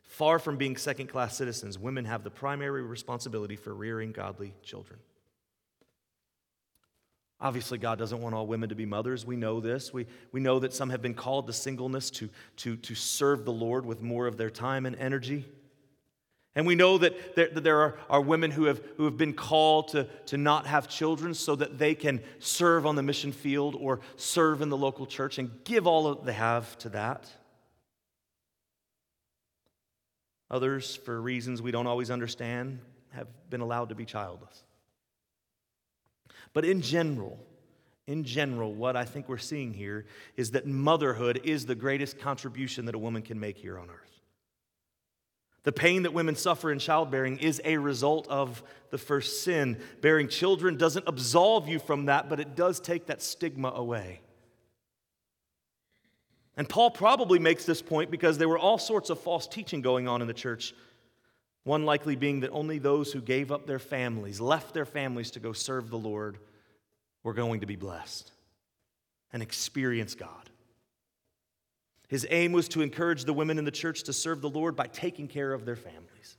Far 0.03 0.39
from 0.39 0.59
being 0.59 0.77
second 0.77 1.07
class 1.07 1.35
citizens, 1.35 1.79
women 1.79 2.05
have 2.05 2.25
the 2.25 2.31
primary 2.31 2.83
responsibility 2.83 3.57
for 3.57 3.75
rearing 3.75 4.13
godly 4.13 4.53
children. 4.63 5.01
Obviously, 7.41 7.77
God 7.77 7.99
doesn't 7.99 8.23
want 8.23 8.35
all 8.35 8.47
women 8.47 8.71
to 8.71 8.75
be 8.75 8.87
mothers. 8.87 9.27
We 9.27 9.37
know 9.37 9.61
this. 9.61 9.93
We, 9.93 10.07
we 10.33 10.41
know 10.41 10.59
that 10.59 10.73
some 10.73 10.89
have 10.89 11.03
been 11.03 11.15
called 11.15 11.47
to 11.49 11.53
singleness 11.53 12.11
to, 12.13 12.31
to, 12.59 12.77
to 12.77 12.95
serve 12.95 13.45
the 13.45 13.53
Lord 13.53 13.85
with 13.85 14.01
more 14.01 14.27
of 14.27 14.39
their 14.39 14.49
time 14.49 14.87
and 14.87 14.97
energy. 14.97 15.45
And 16.55 16.67
we 16.67 16.75
know 16.75 16.97
that 16.97 17.37
there, 17.37 17.51
that 17.51 17.63
there 17.63 17.81
are, 17.81 17.99
are 18.09 18.23
women 18.23 18.51
who 18.51 18.65
have, 18.65 18.81
who 18.97 19.05
have 19.05 19.19
been 19.19 19.35
called 19.35 19.89
to, 19.89 20.05
to 20.27 20.39
not 20.39 20.67
have 20.67 20.89
children 20.89 21.35
so 21.35 21.55
that 21.57 21.79
they 21.79 21.95
can 21.95 22.23
serve 22.39 22.87
on 22.87 22.97
the 22.97 23.03
mission 23.03 23.31
field 23.31 23.77
or 23.79 24.01
serve 24.17 24.63
in 24.63 24.71
the 24.71 24.77
local 24.77 25.05
church 25.05 25.39
and 25.39 25.51
give 25.65 25.87
all 25.87 26.15
that 26.15 26.25
they 26.25 26.33
have 26.33 26.79
to 26.79 26.89
that. 26.89 27.31
Others, 30.51 30.97
for 30.97 31.21
reasons 31.21 31.61
we 31.61 31.73
don't 31.73 31.87
always 31.87 32.11
understand, 32.11 32.79
have 33.11 33.29
been 33.51 33.61
allowed 33.61 33.91
to 33.91 33.95
be 33.95 34.07
childless. 34.07 34.63
But 36.57 36.65
in 36.65 36.81
general, 36.81 37.39
in 38.07 38.25
general, 38.25 38.73
what 38.73 38.97
I 38.97 39.05
think 39.05 39.29
we're 39.29 39.37
seeing 39.37 39.75
here 39.75 40.07
is 40.39 40.53
that 40.53 40.67
motherhood 40.67 41.43
is 41.45 41.67
the 41.67 41.75
greatest 41.75 42.19
contribution 42.19 42.87
that 42.87 42.95
a 42.95 42.99
woman 42.99 43.21
can 43.21 43.39
make 43.39 43.59
here 43.59 43.79
on 43.79 43.91
earth. 43.91 44.23
The 45.65 45.73
pain 45.73 46.05
that 46.05 46.15
women 46.15 46.35
suffer 46.35 46.73
in 46.73 46.79
childbearing 46.79 47.41
is 47.41 47.61
a 47.63 47.77
result 47.77 48.27
of 48.29 48.63
the 48.89 48.97
first 48.97 49.45
sin. 49.45 49.79
Bearing 50.01 50.29
children 50.29 50.79
doesn't 50.79 51.07
absolve 51.07 51.69
you 51.69 51.79
from 51.79 52.07
that, 52.07 52.31
but 52.31 52.41
it 52.41 52.57
does 52.57 52.81
take 52.81 53.05
that 53.09 53.21
stigma 53.21 53.69
away. 53.69 54.23
And 56.57 56.67
Paul 56.67 56.91
probably 56.91 57.39
makes 57.39 57.67
this 57.67 57.83
point 57.83 58.11
because 58.11 58.39
there 58.39 58.49
were 58.49 58.59
all 58.59 58.79
sorts 58.79 59.11
of 59.11 59.21
false 59.21 59.47
teaching 59.47 59.83
going 59.83 60.09
on 60.09 60.23
in 60.23 60.27
the 60.27 60.33
church 60.33 60.73
one 61.67 61.85
likely 61.85 62.15
being 62.15 62.41
that 62.41 62.51
only 62.53 62.79
those 62.79 63.11
who 63.11 63.21
gave 63.21 63.51
up 63.51 63.67
their 63.67 63.81
families, 63.81 64.41
left 64.41 64.73
their 64.73 64.85
families 64.85 65.33
to 65.33 65.41
go 65.41 65.53
serve 65.53 65.91
the 65.91 65.99
Lord, 65.99 66.39
were 67.25 67.35
going 67.35 67.59
to 67.59 67.67
be 67.67 67.75
blessed 67.75 68.31
and 69.33 69.43
experience 69.43 70.15
God. 70.15 70.49
His 72.07 72.25
aim 72.31 72.53
was 72.53 72.69
to 72.69 72.83
encourage 72.83 73.25
the 73.25 73.33
women 73.33 73.59
in 73.59 73.65
the 73.65 73.73
church 73.73 74.05
to 74.05 74.13
serve 74.13 74.43
the 74.43 74.49
Lord 74.49 74.77
by 74.77 74.87
taking 74.87 75.27
care 75.27 75.53
of 75.53 75.65
their 75.65 75.75
families. 75.75 76.37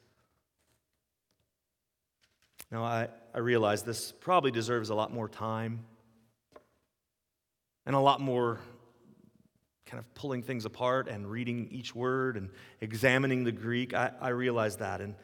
Now, 2.71 2.85
I, 2.85 3.09
I 3.35 3.39
realize 3.39 3.83
this 3.83 4.13
probably 4.13 4.51
deserves 4.51 4.91
a 4.91 4.95
lot 4.95 5.11
more 5.11 5.27
time 5.27 5.83
and 7.85 7.97
a 7.97 7.99
lot 7.99 8.21
more 8.21 8.61
kind 9.87 9.99
of 9.99 10.13
pulling 10.13 10.43
things 10.43 10.65
apart 10.65 11.07
and 11.07 11.29
reading 11.29 11.69
each 11.71 11.95
word 11.95 12.37
and 12.37 12.49
examining 12.81 13.43
the 13.43 13.51
Greek. 13.51 13.93
I, 13.93 14.11
I 14.21 14.29
realize 14.29 14.77
that. 14.77 15.01
And 15.01 15.15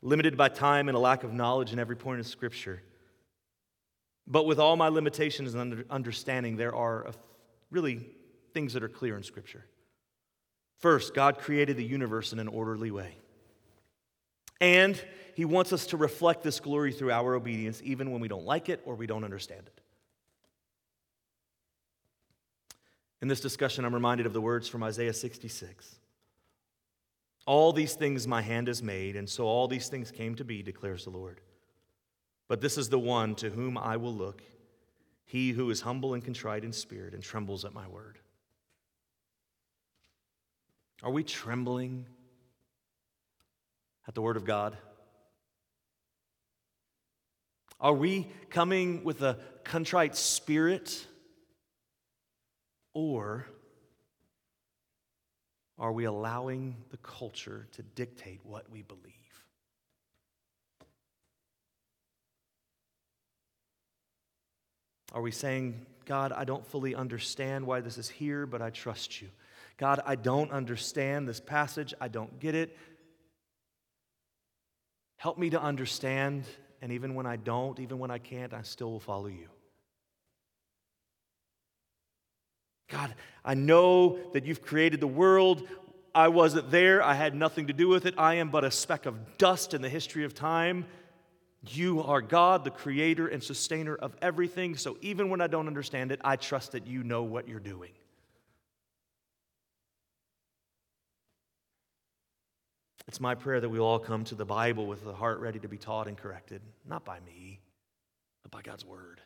limited 0.00 0.36
by 0.36 0.48
time 0.48 0.88
and 0.88 0.96
a 0.96 1.00
lack 1.00 1.24
of 1.24 1.32
knowledge 1.32 1.72
in 1.72 1.78
every 1.78 1.96
point 1.96 2.20
of 2.20 2.26
Scripture. 2.26 2.82
But 4.26 4.46
with 4.46 4.58
all 4.58 4.76
my 4.76 4.88
limitations 4.88 5.54
and 5.54 5.84
understanding, 5.90 6.56
there 6.56 6.74
are 6.74 7.10
really 7.70 8.06
things 8.54 8.72
that 8.74 8.82
are 8.82 8.88
clear 8.88 9.16
in 9.16 9.22
Scripture. 9.22 9.64
First, 10.78 11.14
God 11.14 11.38
created 11.38 11.76
the 11.76 11.84
universe 11.84 12.32
in 12.32 12.38
an 12.38 12.48
orderly 12.48 12.90
way. 12.90 13.16
And 14.60 15.00
He 15.34 15.44
wants 15.44 15.72
us 15.72 15.86
to 15.86 15.96
reflect 15.96 16.42
this 16.42 16.60
glory 16.60 16.92
through 16.92 17.10
our 17.10 17.34
obedience, 17.34 17.80
even 17.84 18.10
when 18.12 18.20
we 18.20 18.28
don't 18.28 18.44
like 18.44 18.68
it 18.68 18.80
or 18.84 18.94
we 18.94 19.06
don't 19.06 19.24
understand 19.24 19.62
it. 19.66 19.81
In 23.22 23.28
this 23.28 23.40
discussion, 23.40 23.84
I'm 23.84 23.94
reminded 23.94 24.26
of 24.26 24.32
the 24.32 24.40
words 24.40 24.66
from 24.66 24.82
Isaiah 24.82 25.12
66. 25.12 25.94
All 27.46 27.72
these 27.72 27.94
things 27.94 28.26
my 28.26 28.42
hand 28.42 28.66
has 28.66 28.82
made, 28.82 29.14
and 29.14 29.28
so 29.30 29.46
all 29.46 29.68
these 29.68 29.88
things 29.88 30.10
came 30.10 30.34
to 30.34 30.44
be, 30.44 30.60
declares 30.60 31.04
the 31.04 31.10
Lord. 31.10 31.40
But 32.48 32.60
this 32.60 32.76
is 32.76 32.88
the 32.88 32.98
one 32.98 33.36
to 33.36 33.48
whom 33.48 33.78
I 33.78 33.96
will 33.96 34.12
look, 34.12 34.42
he 35.24 35.52
who 35.52 35.70
is 35.70 35.82
humble 35.82 36.14
and 36.14 36.24
contrite 36.24 36.64
in 36.64 36.72
spirit 36.72 37.14
and 37.14 37.22
trembles 37.22 37.64
at 37.64 37.72
my 37.72 37.86
word. 37.86 38.18
Are 41.04 41.12
we 41.12 41.22
trembling 41.22 42.06
at 44.08 44.16
the 44.16 44.22
word 44.22 44.36
of 44.36 44.44
God? 44.44 44.76
Are 47.80 47.94
we 47.94 48.26
coming 48.50 49.04
with 49.04 49.22
a 49.22 49.38
contrite 49.62 50.16
spirit? 50.16 51.06
Or 52.94 53.46
are 55.78 55.92
we 55.92 56.04
allowing 56.04 56.76
the 56.90 56.98
culture 56.98 57.66
to 57.72 57.82
dictate 57.82 58.40
what 58.44 58.70
we 58.70 58.82
believe? 58.82 59.12
Are 65.12 65.20
we 65.20 65.30
saying, 65.30 65.84
God, 66.06 66.32
I 66.32 66.44
don't 66.44 66.66
fully 66.66 66.94
understand 66.94 67.66
why 67.66 67.80
this 67.80 67.98
is 67.98 68.08
here, 68.08 68.46
but 68.46 68.62
I 68.62 68.70
trust 68.70 69.20
you? 69.20 69.28
God, 69.76 70.00
I 70.06 70.14
don't 70.14 70.50
understand 70.50 71.28
this 71.28 71.40
passage. 71.40 71.92
I 72.00 72.08
don't 72.08 72.38
get 72.40 72.54
it. 72.54 72.76
Help 75.16 75.38
me 75.38 75.50
to 75.50 75.60
understand. 75.60 76.44
And 76.80 76.92
even 76.92 77.14
when 77.14 77.26
I 77.26 77.36
don't, 77.36 77.78
even 77.78 77.98
when 77.98 78.10
I 78.10 78.18
can't, 78.18 78.54
I 78.54 78.62
still 78.62 78.90
will 78.90 79.00
follow 79.00 79.26
you. 79.26 79.48
God, 82.92 83.14
I 83.42 83.54
know 83.54 84.18
that 84.34 84.44
you've 84.44 84.60
created 84.60 85.00
the 85.00 85.06
world. 85.06 85.66
I 86.14 86.28
wasn't 86.28 86.70
there. 86.70 87.02
I 87.02 87.14
had 87.14 87.34
nothing 87.34 87.68
to 87.68 87.72
do 87.72 87.88
with 87.88 88.04
it. 88.04 88.14
I 88.18 88.34
am 88.34 88.50
but 88.50 88.64
a 88.64 88.70
speck 88.70 89.06
of 89.06 89.38
dust 89.38 89.72
in 89.72 89.80
the 89.80 89.88
history 89.88 90.24
of 90.24 90.34
time. 90.34 90.84
You 91.66 92.02
are 92.02 92.20
God, 92.20 92.64
the 92.64 92.70
creator 92.70 93.26
and 93.26 93.42
sustainer 93.42 93.94
of 93.94 94.14
everything. 94.20 94.76
So 94.76 94.98
even 95.00 95.30
when 95.30 95.40
I 95.40 95.46
don't 95.46 95.68
understand 95.68 96.12
it, 96.12 96.20
I 96.22 96.36
trust 96.36 96.72
that 96.72 96.86
you 96.86 97.02
know 97.02 97.22
what 97.22 97.48
you're 97.48 97.60
doing. 97.60 97.92
It's 103.08 103.20
my 103.20 103.34
prayer 103.34 103.60
that 103.60 103.68
we 103.70 103.78
all 103.78 103.98
come 103.98 104.24
to 104.24 104.34
the 104.34 104.44
Bible 104.44 104.86
with 104.86 105.02
the 105.02 105.14
heart 105.14 105.40
ready 105.40 105.60
to 105.60 105.68
be 105.68 105.78
taught 105.78 106.08
and 106.08 106.16
corrected, 106.16 106.60
not 106.86 107.06
by 107.06 107.20
me, 107.20 107.60
but 108.42 108.52
by 108.52 108.60
God's 108.60 108.84
word. 108.84 109.22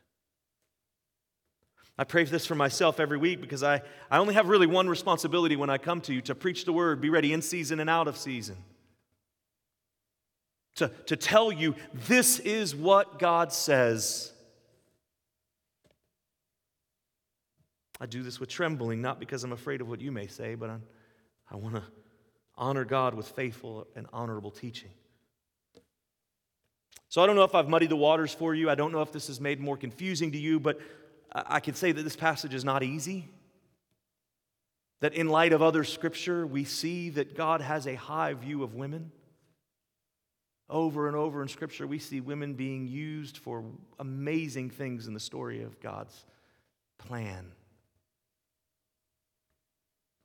I 1.98 2.04
pray 2.04 2.24
for 2.24 2.30
this 2.30 2.44
for 2.44 2.54
myself 2.54 3.00
every 3.00 3.16
week 3.16 3.40
because 3.40 3.62
I, 3.62 3.80
I 4.10 4.18
only 4.18 4.34
have 4.34 4.48
really 4.48 4.66
one 4.66 4.88
responsibility 4.88 5.56
when 5.56 5.70
I 5.70 5.78
come 5.78 6.02
to 6.02 6.12
you 6.12 6.20
to 6.22 6.34
preach 6.34 6.64
the 6.66 6.72
word, 6.72 7.00
be 7.00 7.08
ready 7.08 7.32
in 7.32 7.40
season 7.40 7.80
and 7.80 7.88
out 7.88 8.06
of 8.06 8.16
season. 8.18 8.56
To, 10.76 10.90
to 11.06 11.16
tell 11.16 11.50
you 11.50 11.74
this 11.94 12.38
is 12.38 12.76
what 12.76 13.18
God 13.18 13.50
says. 13.50 14.30
I 17.98 18.04
do 18.04 18.22
this 18.22 18.38
with 18.38 18.50
trembling, 18.50 19.00
not 19.00 19.18
because 19.18 19.42
I'm 19.42 19.52
afraid 19.52 19.80
of 19.80 19.88
what 19.88 20.02
you 20.02 20.12
may 20.12 20.26
say, 20.26 20.54
but 20.54 20.68
I'm, 20.68 20.82
I 21.50 21.56
want 21.56 21.76
to 21.76 21.82
honor 22.56 22.84
God 22.84 23.14
with 23.14 23.26
faithful 23.28 23.86
and 23.96 24.06
honorable 24.12 24.50
teaching. 24.50 24.90
So 27.08 27.22
I 27.22 27.26
don't 27.26 27.36
know 27.36 27.44
if 27.44 27.54
I've 27.54 27.70
muddied 27.70 27.88
the 27.88 27.96
waters 27.96 28.34
for 28.34 28.54
you. 28.54 28.68
I 28.68 28.74
don't 28.74 28.92
know 28.92 29.00
if 29.00 29.12
this 29.12 29.28
has 29.28 29.40
made 29.40 29.60
more 29.60 29.78
confusing 29.78 30.32
to 30.32 30.38
you, 30.38 30.60
but 30.60 30.78
I 31.46 31.60
can 31.60 31.74
say 31.74 31.92
that 31.92 32.02
this 32.02 32.16
passage 32.16 32.54
is 32.54 32.64
not 32.64 32.82
easy. 32.82 33.28
That 35.00 35.12
in 35.12 35.28
light 35.28 35.52
of 35.52 35.60
other 35.60 35.84
scripture, 35.84 36.46
we 36.46 36.64
see 36.64 37.10
that 37.10 37.36
God 37.36 37.60
has 37.60 37.86
a 37.86 37.94
high 37.94 38.32
view 38.32 38.62
of 38.62 38.74
women. 38.74 39.12
Over 40.70 41.06
and 41.06 41.16
over 41.16 41.42
in 41.42 41.48
scripture, 41.48 41.86
we 41.86 41.98
see 41.98 42.20
women 42.20 42.54
being 42.54 42.86
used 42.86 43.36
for 43.36 43.64
amazing 43.98 44.70
things 44.70 45.06
in 45.06 45.14
the 45.14 45.20
story 45.20 45.62
of 45.62 45.78
God's 45.80 46.24
plan. 46.98 47.52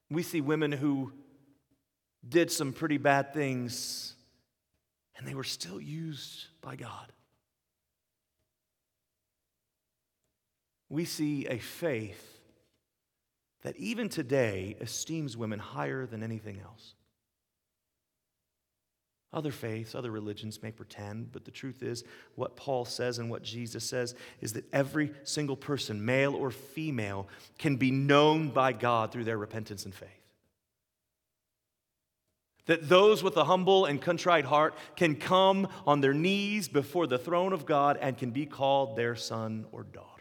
We 0.10 0.24
see 0.24 0.42
women 0.42 0.72
who 0.72 1.12
did 2.28 2.52
some 2.52 2.72
pretty 2.72 2.98
bad 2.98 3.34
things, 3.34 4.16
and 5.18 5.28
they 5.28 5.36
were 5.36 5.44
still 5.44 5.82
used 5.82 6.46
by 6.62 6.76
God. 6.76 7.12
We 10.92 11.06
see 11.06 11.48
a 11.48 11.58
faith 11.58 12.40
that 13.62 13.78
even 13.78 14.10
today 14.10 14.76
esteems 14.82 15.38
women 15.38 15.60
higher 15.60 16.06
than 16.06 16.22
anything 16.22 16.60
else. 16.60 16.96
Other 19.34 19.52
faiths, 19.52 19.96
other 19.96 20.12
religions 20.12 20.62
may 20.62 20.72
pretend, 20.72 21.32
but 21.32 21.46
the 21.46 21.52
truth 21.52 21.82
is, 21.84 22.04
what 22.36 22.58
Paul 22.58 22.84
says 22.84 23.18
and 23.18 23.30
what 23.30 23.44
Jesus 23.44 23.86
says 23.86 24.14
is 24.42 24.52
that 24.54 24.66
every 24.74 25.14
single 25.24 25.56
person, 25.56 26.04
male 26.04 26.36
or 26.36 26.52
female, 26.52 27.30
can 27.58 27.78
be 27.78 27.92
known 27.92 28.50
by 28.50 28.74
God 28.74 29.14
through 29.14 29.24
their 29.24 29.38
repentance 29.38 29.86
and 29.86 29.96
faith. 29.96 30.10
That 32.66 32.90
those 32.90 33.24
with 33.24 33.38
a 33.38 33.46
humble 33.46 33.86
and 33.86 34.02
contrite 34.02 34.46
heart 34.46 34.76
can 34.98 35.16
come 35.16 35.70
on 35.88 36.02
their 36.02 36.14
knees 36.14 36.68
before 36.68 37.08
the 37.08 37.18
throne 37.18 37.54
of 37.54 37.66
God 37.66 37.98
and 38.02 38.18
can 38.18 38.32
be 38.32 38.46
called 38.46 38.98
their 38.98 39.16
son 39.16 39.66
or 39.72 39.84
daughter. 39.84 40.21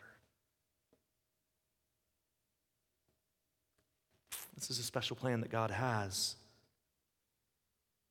This 4.60 4.70
is 4.70 4.78
a 4.78 4.82
special 4.82 5.16
plan 5.16 5.40
that 5.40 5.50
God 5.50 5.70
has. 5.70 6.36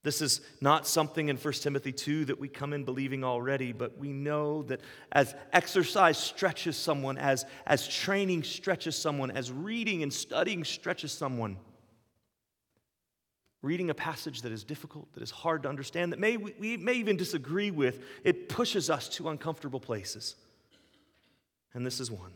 This 0.01 0.19
is 0.19 0.41
not 0.61 0.87
something 0.87 1.29
in 1.29 1.37
1 1.37 1.53
Timothy 1.55 1.91
2 1.91 2.25
that 2.25 2.39
we 2.39 2.47
come 2.47 2.73
in 2.73 2.85
believing 2.85 3.23
already, 3.23 3.71
but 3.71 3.99
we 3.99 4.11
know 4.11 4.63
that 4.63 4.81
as 5.11 5.35
exercise 5.53 6.17
stretches 6.17 6.75
someone, 6.75 7.19
as, 7.19 7.45
as 7.67 7.87
training 7.87 8.43
stretches 8.43 8.95
someone, 8.95 9.29
as 9.29 9.51
reading 9.51 10.01
and 10.01 10.11
studying 10.11 10.63
stretches 10.63 11.11
someone, 11.11 11.57
reading 13.61 13.91
a 13.91 13.93
passage 13.93 14.41
that 14.41 14.51
is 14.51 14.63
difficult, 14.63 15.13
that 15.13 15.21
is 15.21 15.31
hard 15.31 15.63
to 15.63 15.69
understand, 15.69 16.13
that 16.13 16.19
may, 16.19 16.37
we 16.37 16.77
may 16.77 16.93
even 16.93 17.15
disagree 17.15 17.69
with, 17.69 17.99
it 18.23 18.49
pushes 18.49 18.89
us 18.89 19.07
to 19.09 19.29
uncomfortable 19.29 19.79
places. 19.79 20.35
And 21.75 21.85
this 21.85 21.99
is 21.99 22.09
one. 22.09 22.31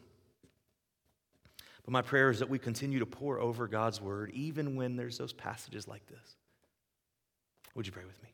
But 1.83 1.91
my 1.91 2.01
prayer 2.01 2.29
is 2.29 2.39
that 2.39 2.49
we 2.49 2.59
continue 2.59 2.99
to 2.99 3.05
pore 3.05 3.39
over 3.39 3.67
God's 3.67 4.01
word 4.01 4.31
even 4.33 4.75
when 4.75 4.95
there's 4.95 5.17
those 5.17 5.33
passages 5.33 5.87
like 5.87 6.05
this. 6.07 6.35
Would 7.75 7.85
you 7.85 7.91
pray 7.91 8.05
with 8.05 8.21
me? 8.23 8.32